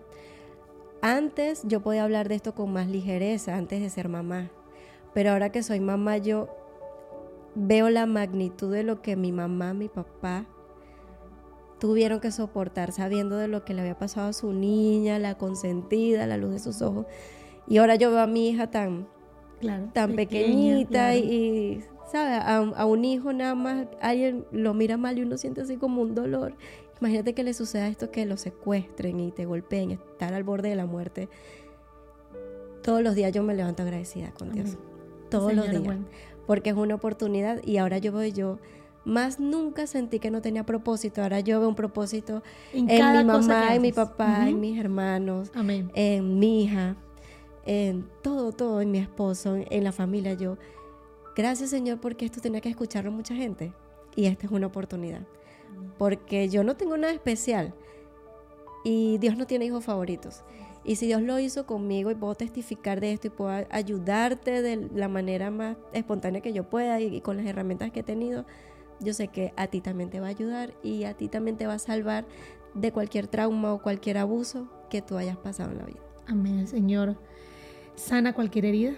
Antes 1.02 1.62
yo 1.66 1.82
podía 1.82 2.04
hablar 2.04 2.30
de 2.30 2.36
esto 2.36 2.56
con 2.56 2.72
más 2.72 2.88
ligereza, 2.88 3.56
antes 3.56 3.82
de 3.82 3.90
ser 3.90 4.08
mamá 4.08 4.50
pero 5.14 5.32
ahora 5.32 5.52
que 5.52 5.64
soy 5.64 5.80
mamá, 5.80 6.18
yo 6.18 6.50
veo 7.56 7.90
la 7.90 8.06
magnitud 8.06 8.72
de 8.72 8.84
lo 8.84 9.02
que 9.02 9.16
mi 9.16 9.32
mamá, 9.32 9.74
mi 9.74 9.90
papá 9.90 10.46
tuvieron 11.80 12.20
que 12.20 12.32
soportar 12.32 12.92
sabiendo 12.92 13.38
de 13.38 13.48
lo 13.48 13.66
que 13.66 13.74
le 13.74 13.82
había 13.82 13.98
pasado 13.98 14.30
a 14.30 14.34
su 14.34 14.54
niña, 14.54 15.20
la 15.20 15.38
consentida, 15.38 16.28
la 16.28 16.38
luz 16.38 16.52
de 16.52 16.60
sus 16.60 16.82
ojos. 16.82 17.08
Y 17.68 17.78
ahora 17.78 17.96
yo 17.96 18.12
veo 18.12 18.20
a 18.20 18.28
mi 18.28 18.50
hija 18.50 18.68
tan, 18.70 19.08
claro, 19.60 19.90
tan 19.92 20.16
pequeña, 20.16 20.46
pequeñita 20.46 21.12
claro. 21.12 21.18
y, 21.18 21.20
y, 21.20 21.84
¿sabes? 22.12 22.38
A, 22.40 22.58
a, 22.58 22.86
un 22.86 23.04
hijo 23.04 23.34
nada 23.34 23.56
más, 23.56 23.88
alguien 24.00 24.46
lo 24.52 24.74
mira 24.76 24.98
mal 24.98 25.18
y 25.18 25.24
uno 25.24 25.38
siente 25.38 25.62
así 25.62 25.78
como 25.78 26.04
un 26.04 26.14
dolor. 26.14 26.54
Imagínate 27.00 27.34
que 27.34 27.44
le 27.44 27.56
suceda 27.56 27.88
esto, 27.88 28.12
que 28.12 28.28
lo 28.28 28.38
secuestren 28.38 29.20
y 29.20 29.32
te 29.32 29.46
golpeen, 29.46 29.92
estar 29.92 30.36
al 30.36 30.44
borde 30.44 30.70
de 30.70 30.76
la 30.76 30.86
muerte. 30.86 31.30
Todos 32.84 33.02
los 33.02 33.16
días 33.16 33.32
yo 33.32 33.42
me 33.42 33.56
levanto 33.56 33.82
agradecida 33.82 34.32
con 34.32 34.52
Dios. 34.52 34.76
Amén 34.76 34.91
todos 35.32 35.50
Señora, 35.50 35.68
los 35.68 35.72
días, 35.72 35.84
bueno. 35.84 36.06
porque 36.46 36.70
es 36.70 36.76
una 36.76 36.96
oportunidad 36.96 37.64
y 37.64 37.78
ahora 37.78 37.98
yo 37.98 38.12
voy 38.12 38.32
yo. 38.32 38.60
Más 39.04 39.40
nunca 39.40 39.88
sentí 39.88 40.20
que 40.20 40.30
no 40.30 40.44
tenía 40.44 40.64
propósito. 40.64 41.24
Ahora 41.24 41.40
yo 41.40 41.60
veo 41.60 41.68
un 41.68 41.74
propósito 41.74 42.44
en, 42.72 42.88
en 42.88 43.18
mi 43.18 43.24
mamá, 43.24 43.74
en 43.74 43.82
mi 43.82 43.92
papá, 43.92 44.42
uh 44.42 44.44
-huh. 44.44 44.50
en 44.50 44.60
mis 44.60 44.80
hermanos, 44.80 45.50
Amén. 45.56 45.90
en 45.96 46.38
mi 46.38 46.64
hija, 46.66 46.96
en 47.66 48.06
todo, 48.22 48.52
todo, 48.52 48.80
en 48.80 48.92
mi 48.92 49.00
esposo, 49.00 49.58
en 49.58 49.84
la 49.84 49.92
familia. 49.92 50.36
Yo, 50.36 50.58
gracias 51.36 51.72
Señor, 51.72 52.00
porque 52.00 52.26
esto 52.26 52.42
tenía 52.42 52.62
que 52.62 52.70
escucharlo 52.70 53.12
mucha 53.12 53.34
gente 53.34 53.74
y 54.16 54.26
esta 54.26 54.46
es 54.46 54.52
una 54.52 54.68
oportunidad. 54.68 55.22
Porque 55.98 56.48
yo 56.50 56.64
no 56.64 56.76
tengo 56.76 56.96
nada 56.96 57.12
especial 57.14 57.74
y 58.84 59.18
Dios 59.18 59.36
no 59.36 59.48
tiene 59.48 59.66
hijos 59.66 59.84
favoritos. 59.84 60.44
Y 60.84 60.96
si 60.96 61.08
Dios 61.08 61.22
lo 61.22 61.38
hizo 61.40 61.66
conmigo 61.66 62.10
y 62.12 62.16
puedo 62.16 62.36
testificar 62.36 63.00
de 63.00 63.14
esto 63.14 63.28
y 63.28 63.30
puedo 63.30 63.66
ayudarte 63.70 64.62
de 64.62 64.90
la 64.96 65.08
manera 65.08 65.52
más 65.52 65.78
espontánea 65.94 66.42
que 66.42 66.54
yo 66.54 66.70
pueda 66.70 67.00
y, 67.00 67.22
con 67.22 67.38
las 67.38 67.46
herramientas 67.46 67.92
que 67.92 68.00
he 68.00 68.04
tenido, 68.04 68.46
yo 69.00 69.14
sé 69.14 69.28
que 69.28 69.54
a 69.58 69.68
ti 69.68 69.82
también 69.82 70.10
te 70.10 70.20
va 70.20 70.28
a 70.28 70.30
ayudar 70.30 70.74
y 70.84 71.04
a 71.04 71.14
ti 71.14 71.28
también 71.28 71.58
te 71.58 71.68
va 71.68 71.74
a 71.74 71.80
salvar 71.80 72.26
de 72.74 72.92
cualquier 72.92 73.28
trauma 73.28 73.74
o 73.74 73.82
cualquier 73.82 74.18
abuso 74.18 74.68
que 74.90 75.02
tú 75.02 75.18
hayas 75.18 75.38
pasado 75.38 75.72
en 75.72 75.78
la 75.80 75.86
vida. 75.86 76.00
Amén. 76.28 76.68
Señor 76.68 77.18
sana 77.96 78.34
cualquier 78.34 78.66
herida. 78.66 78.94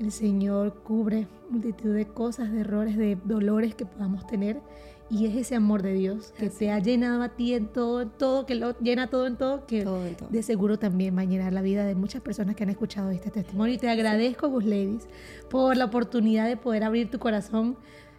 El 0.00 0.10
Señor 0.10 0.74
cubre 0.82 1.28
multitud 1.48 1.94
de 1.94 2.06
cosas, 2.06 2.52
de 2.52 2.60
errores, 2.60 2.96
de 2.96 3.16
dolores 3.24 3.74
que 3.74 3.86
podamos 3.86 4.26
tener. 4.26 4.60
Y 5.10 5.26
es 5.26 5.36
ese 5.36 5.54
amor 5.54 5.82
de 5.82 5.92
Dios 5.92 6.32
que 6.36 6.48
te 6.48 6.70
ha 6.70 6.78
llenado 6.78 7.22
a 7.22 7.28
ti 7.28 7.52
en 7.52 7.66
todo, 7.66 8.00
en 8.00 8.10
todo, 8.10 8.46
que 8.46 8.54
lo 8.54 8.76
llena 8.78 9.08
todo 9.08 9.26
en 9.26 9.36
todo, 9.36 9.66
que 9.66 9.84
de 10.30 10.42
seguro 10.42 10.78
también 10.78 11.16
va 11.16 11.20
a 11.20 11.24
llenar 11.26 11.52
la 11.52 11.60
vida 11.60 11.84
de 11.84 11.94
muchas 11.94 12.22
personas 12.22 12.56
que 12.56 12.64
han 12.64 12.70
escuchado 12.70 13.10
este 13.10 13.30
testimonio. 13.30 13.74
Y 13.74 13.78
te 13.78 13.88
agradezco, 13.90 14.48
Gus 14.48 14.64
Ladies, 14.64 15.06
por 15.50 15.76
la 15.76 15.84
oportunidad 15.84 16.48
de 16.48 16.56
poder 16.56 16.84
abrir 16.84 17.10
tu 17.10 17.18
corazón 17.18 17.76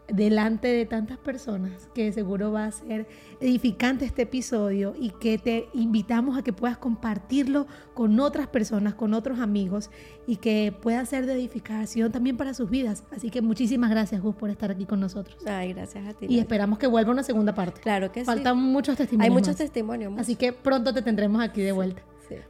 delante 0.07 0.67
de 0.67 0.85
tantas 0.85 1.17
personas 1.17 1.89
que 1.93 2.11
seguro 2.11 2.51
va 2.51 2.65
a 2.65 2.71
ser 2.71 3.07
edificante 3.39 4.05
este 4.05 4.23
episodio 4.23 4.93
y 4.99 5.09
que 5.09 5.37
te 5.37 5.67
invitamos 5.73 6.37
a 6.37 6.43
que 6.43 6.53
puedas 6.53 6.77
compartirlo 6.77 7.67
con 7.93 8.19
otras 8.19 8.47
personas, 8.47 8.93
con 8.93 9.13
otros 9.13 9.39
amigos 9.39 9.89
y 10.27 10.37
que 10.37 10.73
pueda 10.81 11.05
ser 11.05 11.25
de 11.25 11.33
edificación 11.33 12.11
también 12.11 12.37
para 12.37 12.53
sus 12.53 12.69
vidas. 12.69 13.03
Así 13.15 13.29
que 13.29 13.41
muchísimas 13.41 13.89
gracias 13.89 14.21
Gus 14.21 14.35
por 14.35 14.49
estar 14.49 14.71
aquí 14.71 14.85
con 14.85 14.99
nosotros. 14.99 15.37
Ay, 15.45 15.73
gracias 15.73 16.07
a 16.07 16.13
ti. 16.13 16.27
Y 16.29 16.39
esperamos 16.39 16.79
que 16.79 16.87
vuelva 16.87 17.11
una 17.11 17.23
segunda 17.23 17.55
parte. 17.55 17.81
Claro 17.81 18.11
que 18.11 18.21
sí. 18.21 18.25
Faltan 18.25 18.57
muchos 18.57 18.97
testimonios. 18.97 19.29
Hay 19.29 19.33
muchos 19.33 19.55
testimonios. 19.55 20.13
Así 20.17 20.35
que 20.35 20.53
pronto 20.53 20.93
te 20.93 21.01
tendremos 21.01 21.41
aquí 21.41 21.61
de 21.61 21.71
vuelta. 21.71 22.01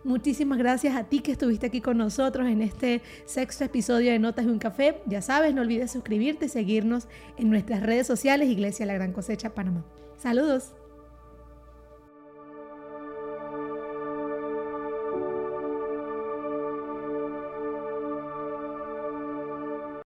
Muchísimas 0.03 0.57
gracias 0.57 0.95
a 0.95 1.03
ti 1.03 1.19
que 1.19 1.31
estuviste 1.31 1.67
aquí 1.67 1.81
con 1.81 1.97
nosotros 1.97 2.47
en 2.47 2.61
este 2.61 3.01
sexto 3.25 3.63
episodio 3.63 4.11
de 4.11 4.19
Notas 4.19 4.45
de 4.45 4.51
un 4.51 4.59
Café. 4.59 5.01
Ya 5.05 5.21
sabes, 5.21 5.53
no 5.53 5.61
olvides 5.61 5.91
suscribirte 5.91 6.45
y 6.45 6.49
seguirnos 6.49 7.07
en 7.37 7.49
nuestras 7.49 7.83
redes 7.83 8.07
sociales 8.07 8.49
Iglesia 8.49 8.85
La 8.85 8.93
Gran 8.93 9.11
Cosecha 9.11 9.53
Panamá. 9.53 9.85
Saludos. 10.17 10.84